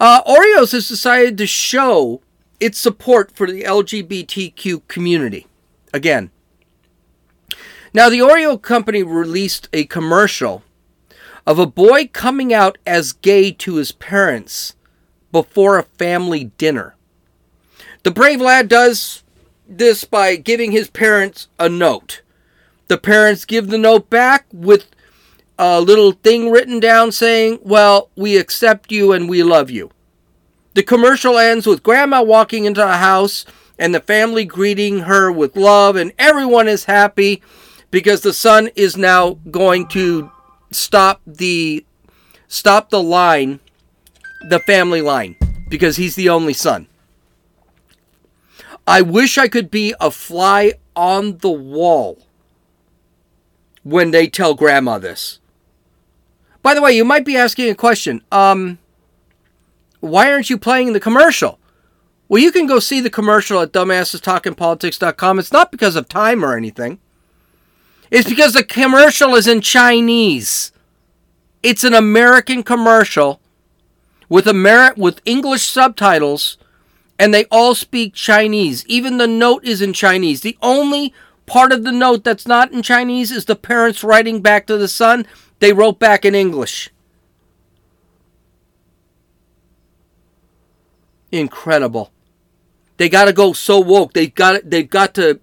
Uh, 0.00 0.22
Oreos 0.24 0.72
has 0.72 0.88
decided 0.88 1.38
to 1.38 1.46
show 1.46 2.20
its 2.60 2.78
support 2.78 3.34
for 3.36 3.46
the 3.50 3.62
LGBTQ 3.62 4.88
community. 4.88 5.46
Again. 5.94 6.30
Now, 7.94 8.08
the 8.08 8.18
Oreo 8.18 8.60
company 8.60 9.02
released 9.02 9.68
a 9.72 9.84
commercial 9.84 10.62
of 11.48 11.58
a 11.58 11.66
boy 11.66 12.06
coming 12.12 12.52
out 12.52 12.76
as 12.86 13.14
gay 13.14 13.50
to 13.50 13.76
his 13.76 13.90
parents 13.90 14.76
before 15.32 15.78
a 15.78 15.82
family 15.82 16.44
dinner. 16.58 16.94
The 18.02 18.10
brave 18.10 18.42
lad 18.42 18.68
does 18.68 19.24
this 19.66 20.04
by 20.04 20.36
giving 20.36 20.72
his 20.72 20.90
parents 20.90 21.48
a 21.58 21.66
note. 21.70 22.20
The 22.88 22.98
parents 22.98 23.46
give 23.46 23.68
the 23.68 23.78
note 23.78 24.10
back 24.10 24.44
with 24.52 24.90
a 25.58 25.80
little 25.80 26.12
thing 26.12 26.50
written 26.50 26.80
down 26.80 27.12
saying, 27.12 27.60
Well, 27.62 28.10
we 28.14 28.36
accept 28.36 28.92
you 28.92 29.12
and 29.12 29.26
we 29.26 29.42
love 29.42 29.70
you. 29.70 29.90
The 30.74 30.82
commercial 30.82 31.38
ends 31.38 31.66
with 31.66 31.82
Grandma 31.82 32.22
walking 32.22 32.66
into 32.66 32.86
a 32.86 32.98
house 32.98 33.46
and 33.78 33.94
the 33.94 34.00
family 34.00 34.44
greeting 34.44 35.00
her 35.00 35.32
with 35.32 35.56
love, 35.56 35.96
and 35.96 36.12
everyone 36.18 36.68
is 36.68 36.84
happy 36.84 37.42
because 37.90 38.20
the 38.20 38.34
son 38.34 38.68
is 38.76 38.98
now 38.98 39.38
going 39.50 39.86
to 39.88 40.30
stop 40.70 41.20
the 41.26 41.84
stop 42.46 42.90
the 42.90 43.02
line, 43.02 43.60
the 44.48 44.58
family 44.60 45.02
line, 45.02 45.36
because 45.68 45.96
he's 45.96 46.14
the 46.14 46.28
only 46.28 46.52
son. 46.52 46.86
I 48.86 49.02
wish 49.02 49.36
I 49.36 49.48
could 49.48 49.70
be 49.70 49.94
a 50.00 50.10
fly 50.10 50.72
on 50.96 51.38
the 51.38 51.50
wall 51.50 52.24
when 53.82 54.10
they 54.10 54.26
tell 54.26 54.54
grandma 54.54 54.98
this. 54.98 55.40
By 56.62 56.74
the 56.74 56.82
way, 56.82 56.92
you 56.92 57.04
might 57.04 57.24
be 57.24 57.36
asking 57.36 57.70
a 57.70 57.74
question. 57.74 58.22
Um, 58.32 58.78
why 60.00 60.32
aren't 60.32 60.50
you 60.50 60.58
playing 60.58 60.92
the 60.92 61.00
commercial? 61.00 61.58
Well, 62.28 62.42
you 62.42 62.52
can 62.52 62.66
go 62.66 62.78
see 62.78 63.00
the 63.00 63.10
commercial 63.10 63.60
at 63.60 63.72
dumbassestalkingpolitics.com. 63.72 65.38
It's 65.38 65.52
not 65.52 65.70
because 65.70 65.96
of 65.96 66.08
time 66.08 66.44
or 66.44 66.56
anything. 66.56 66.98
It's 68.10 68.28
because 68.28 68.52
the 68.52 68.64
commercial 68.64 69.34
is 69.34 69.46
in 69.46 69.60
Chinese. 69.60 70.72
It's 71.62 71.84
an 71.84 71.94
American 71.94 72.62
commercial 72.62 73.40
with 74.28 74.46
Ameri- 74.46 74.96
with 74.96 75.20
English 75.24 75.64
subtitles 75.64 76.56
and 77.18 77.34
they 77.34 77.44
all 77.46 77.74
speak 77.74 78.14
Chinese. 78.14 78.86
Even 78.86 79.18
the 79.18 79.26
note 79.26 79.64
is 79.64 79.82
in 79.82 79.92
Chinese. 79.92 80.42
The 80.42 80.56
only 80.62 81.12
part 81.46 81.72
of 81.72 81.82
the 81.82 81.92
note 81.92 82.22
that's 82.22 82.46
not 82.46 82.72
in 82.72 82.82
Chinese 82.82 83.32
is 83.32 83.46
the 83.46 83.56
parents 83.56 84.04
writing 84.04 84.40
back 84.40 84.66
to 84.66 84.76
the 84.76 84.88
son. 84.88 85.26
They 85.58 85.72
wrote 85.72 85.98
back 85.98 86.24
in 86.24 86.34
English. 86.34 86.90
Incredible. 91.32 92.12
They 92.96 93.08
got 93.08 93.26
to 93.26 93.32
go 93.32 93.52
so 93.52 93.80
woke. 93.80 94.12
They 94.12 94.28
got 94.28 94.70
they've 94.70 94.88
got 94.88 95.14
to 95.14 95.40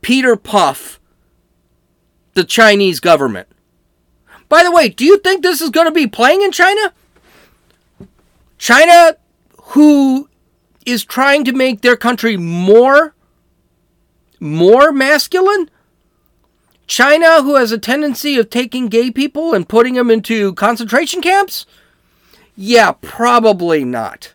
Peter 0.00 0.36
Puff 0.36 1.00
the 2.34 2.44
Chinese 2.44 3.00
government. 3.00 3.48
By 4.48 4.62
the 4.62 4.70
way, 4.70 4.88
do 4.88 5.04
you 5.04 5.18
think 5.18 5.42
this 5.42 5.60
is 5.60 5.70
going 5.70 5.86
to 5.86 5.92
be 5.92 6.06
playing 6.06 6.42
in 6.42 6.52
China? 6.52 6.92
China 8.58 9.16
who 9.72 10.28
is 10.84 11.04
trying 11.04 11.44
to 11.44 11.52
make 11.52 11.80
their 11.80 11.96
country 11.96 12.36
more 12.36 13.14
more 14.38 14.92
masculine? 14.92 15.70
China 16.86 17.42
who 17.42 17.54
has 17.54 17.72
a 17.72 17.78
tendency 17.78 18.36
of 18.38 18.50
taking 18.50 18.88
gay 18.88 19.10
people 19.10 19.54
and 19.54 19.68
putting 19.68 19.94
them 19.94 20.10
into 20.10 20.52
concentration 20.54 21.22
camps? 21.22 21.64
Yeah, 22.54 22.92
probably 22.92 23.84
not. 23.84 24.34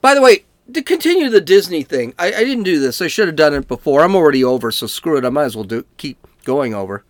By 0.00 0.14
the 0.14 0.22
way, 0.22 0.44
to 0.74 0.82
continue 0.82 1.28
the 1.28 1.40
Disney 1.40 1.82
thing, 1.82 2.14
I, 2.18 2.26
I, 2.28 2.44
didn't 2.44 2.64
do 2.64 2.80
this. 2.80 3.00
I 3.00 3.08
should 3.08 3.28
have 3.28 3.36
done 3.36 3.54
it 3.54 3.68
before. 3.68 4.02
I'm 4.02 4.14
already 4.14 4.44
over, 4.44 4.70
so 4.70 4.86
screw 4.86 5.16
it. 5.16 5.24
I 5.24 5.30
might 5.30 5.44
as 5.44 5.56
well 5.56 5.64
do 5.64 5.84
keep 5.96 6.24
going 6.44 6.74
over. 6.74 7.04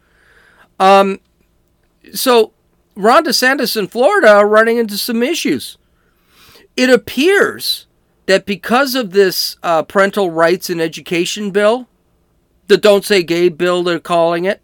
Um, 0.79 1.21
so 2.13 2.53
Ron 2.95 3.25
DeSantis 3.25 3.77
in 3.77 3.89
Florida 3.89 4.29
are 4.29 4.49
running 4.49 4.79
into 4.79 4.97
some 4.99 5.23
issues. 5.23 5.79
It 6.77 6.91
appears 6.91 7.87
that 8.27 8.47
because 8.47 8.95
of 8.95 9.11
this 9.11 9.57
uh, 9.63 9.83
parental 9.83 10.31
rights 10.31 10.71
and 10.71 10.81
education 10.81 11.51
bill, 11.51 11.89
the 12.69 12.77
Don't 12.77 13.05
Say 13.05 13.23
Gay 13.23 13.49
bill, 13.49 13.83
they're 13.83 13.99
calling 13.99 14.45
it, 14.45 14.63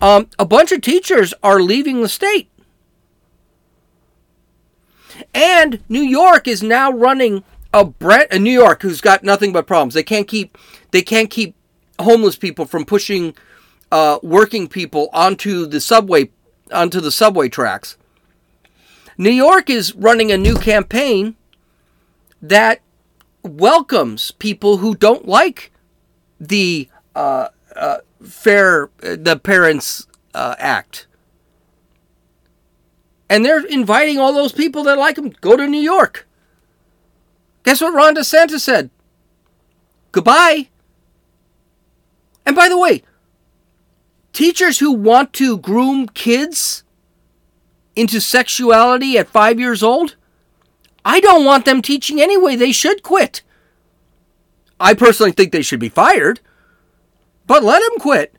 um, 0.00 0.28
a 0.38 0.44
bunch 0.44 0.72
of 0.72 0.80
teachers 0.80 1.34
are 1.42 1.60
leaving 1.60 2.02
the 2.02 2.08
state. 2.08 2.50
And 5.34 5.82
New 5.88 6.02
York 6.02 6.46
is 6.46 6.62
now 6.62 6.90
running 6.90 7.42
a 7.72 7.84
Brett 7.84 8.32
in 8.32 8.42
New 8.42 8.52
York 8.52 8.82
who's 8.82 9.00
got 9.00 9.22
nothing 9.22 9.52
but 9.52 9.66
problems. 9.66 9.94
They 9.94 10.02
can't 10.02 10.28
keep 10.28 10.56
they 10.90 11.02
can't 11.02 11.30
keep 11.30 11.54
homeless 12.00 12.36
people 12.36 12.64
from 12.64 12.84
pushing 12.84 13.34
uh, 13.92 14.18
working 14.22 14.68
people 14.68 15.08
onto 15.12 15.66
the 15.66 15.80
subway 15.80 16.30
onto 16.72 17.00
the 17.00 17.10
subway 17.10 17.48
tracks. 17.48 17.96
New 19.18 19.30
York 19.30 19.70
is 19.70 19.94
running 19.94 20.30
a 20.30 20.36
new 20.36 20.56
campaign 20.56 21.36
that 22.42 22.80
welcomes 23.42 24.30
people 24.32 24.78
who 24.78 24.94
don't 24.94 25.26
like 25.26 25.72
the 26.38 26.88
uh, 27.14 27.48
uh, 27.74 27.98
fair 28.22 28.90
the 28.98 29.40
Parents 29.42 30.06
uh, 30.34 30.54
Act 30.58 31.06
and 33.28 33.44
they're 33.44 33.64
inviting 33.66 34.18
all 34.18 34.32
those 34.32 34.52
people 34.52 34.84
that 34.84 34.98
like 34.98 35.16
them 35.16 35.30
go 35.40 35.56
to 35.56 35.66
New 35.66 35.80
York. 35.80 36.26
Guess 37.66 37.80
what 37.80 37.94
Ron 37.94 38.14
DeSantis 38.14 38.60
said? 38.60 38.90
Goodbye. 40.12 40.68
And 42.46 42.54
by 42.54 42.68
the 42.68 42.78
way, 42.78 43.02
teachers 44.32 44.78
who 44.78 44.92
want 44.92 45.32
to 45.32 45.58
groom 45.58 46.06
kids 46.06 46.84
into 47.96 48.20
sexuality 48.20 49.18
at 49.18 49.26
five 49.26 49.58
years 49.58 49.82
old, 49.82 50.14
I 51.04 51.18
don't 51.18 51.44
want 51.44 51.64
them 51.64 51.82
teaching 51.82 52.20
anyway. 52.20 52.54
They 52.54 52.70
should 52.70 53.02
quit. 53.02 53.42
I 54.78 54.94
personally 54.94 55.32
think 55.32 55.50
they 55.50 55.62
should 55.62 55.80
be 55.80 55.88
fired, 55.88 56.38
but 57.48 57.64
let 57.64 57.80
them 57.80 57.98
quit. 57.98 58.32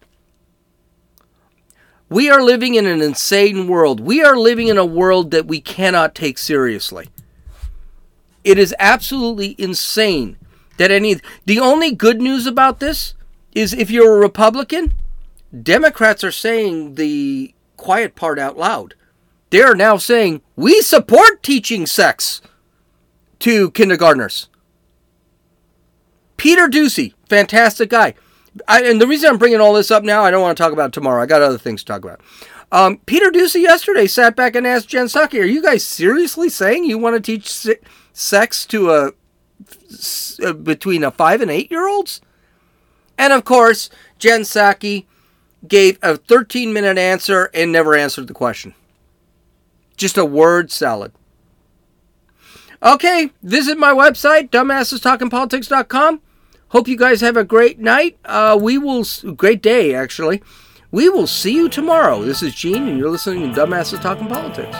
We 2.07 2.29
are 2.29 2.41
living 2.41 2.75
in 2.75 2.85
an 2.85 3.01
insane 3.01 3.67
world. 3.67 3.99
We 3.99 4.23
are 4.23 4.37
living 4.37 4.69
in 4.69 4.77
a 4.77 4.85
world 4.85 5.31
that 5.31 5.47
we 5.47 5.59
cannot 5.59 6.15
take 6.15 6.37
seriously. 6.37 7.09
It 8.47 8.57
is 8.57 8.73
absolutely 8.79 9.55
insane 9.57 10.37
that 10.77 10.89
any. 10.89 11.17
The 11.45 11.59
only 11.59 11.91
good 11.91 12.21
news 12.21 12.47
about 12.47 12.79
this 12.79 13.13
is 13.51 13.73
if 13.73 13.91
you're 13.91 14.15
a 14.15 14.19
Republican, 14.21 14.93
Democrats 15.63 16.23
are 16.23 16.31
saying 16.31 16.95
the 16.95 17.53
quiet 17.75 18.15
part 18.15 18.39
out 18.39 18.57
loud. 18.57 18.93
They 19.49 19.61
are 19.61 19.75
now 19.75 19.97
saying, 19.97 20.41
we 20.55 20.81
support 20.81 21.43
teaching 21.43 21.85
sex 21.85 22.41
to 23.39 23.69
kindergartners. 23.71 24.47
Peter 26.37 26.69
Doocy, 26.69 27.15
fantastic 27.27 27.89
guy. 27.89 28.13
I, 28.65 28.81
and 28.83 29.01
the 29.01 29.07
reason 29.07 29.29
I'm 29.29 29.37
bringing 29.37 29.59
all 29.59 29.73
this 29.73 29.91
up 29.91 30.05
now, 30.05 30.23
I 30.23 30.31
don't 30.31 30.41
want 30.41 30.57
to 30.57 30.63
talk 30.63 30.71
about 30.71 30.93
tomorrow. 30.93 31.21
I 31.21 31.25
got 31.25 31.41
other 31.41 31.57
things 31.57 31.83
to 31.83 31.91
talk 31.91 32.05
about. 32.05 32.21
Um, 32.71 32.99
Peter 33.05 33.29
Doocy 33.29 33.61
yesterday 33.61 34.07
sat 34.07 34.37
back 34.37 34.55
and 34.55 34.65
asked 34.65 34.87
Jen 34.87 35.07
Psaki, 35.07 35.41
"Are 35.41 35.45
you 35.45 35.61
guys 35.61 35.83
seriously 35.83 36.47
saying 36.47 36.85
you 36.85 36.97
want 36.97 37.15
to 37.15 37.21
teach 37.21 37.49
sex 38.17 38.65
to 38.65 38.91
a 38.91 39.11
uh, 40.43 40.53
between 40.53 41.03
a 41.03 41.11
five 41.11 41.41
and 41.41 41.51
eight 41.51 41.71
year 41.71 41.87
olds?" 41.87 42.21
And 43.17 43.33
of 43.33 43.45
course, 43.45 43.89
Jen 44.19 44.41
Psaki 44.41 45.05
gave 45.67 45.97
a 46.01 46.17
13 46.17 46.71
minute 46.71 46.97
answer 46.97 47.49
and 47.53 47.71
never 47.71 47.95
answered 47.95 48.27
the 48.27 48.33
question. 48.33 48.73
Just 49.95 50.17
a 50.17 50.25
word 50.25 50.71
salad. 50.71 51.11
Okay, 52.83 53.31
visit 53.41 53.77
my 53.77 53.91
website, 53.91 54.51
dumbassestalkingpolitics.com. 54.51 56.21
Hope 56.69 56.87
you 56.87 56.97
guys 56.97 57.21
have 57.21 57.35
a 57.37 57.43
great 57.43 57.79
night. 57.79 58.17
Uh, 58.23 58.57
we 58.61 58.77
will, 58.77 59.03
great 59.35 59.61
day 59.63 59.95
actually. 59.95 60.43
We 60.91 61.09
will 61.09 61.27
see 61.27 61.53
you 61.53 61.69
tomorrow. 61.69 62.23
This 62.23 62.41
is 62.41 62.55
Gene, 62.55 62.87
and 62.87 62.97
you're 62.97 63.09
listening 63.09 63.53
to 63.53 63.59
Dumbasses 63.59 64.01
Talking 64.01 64.27
Politics. 64.27 64.77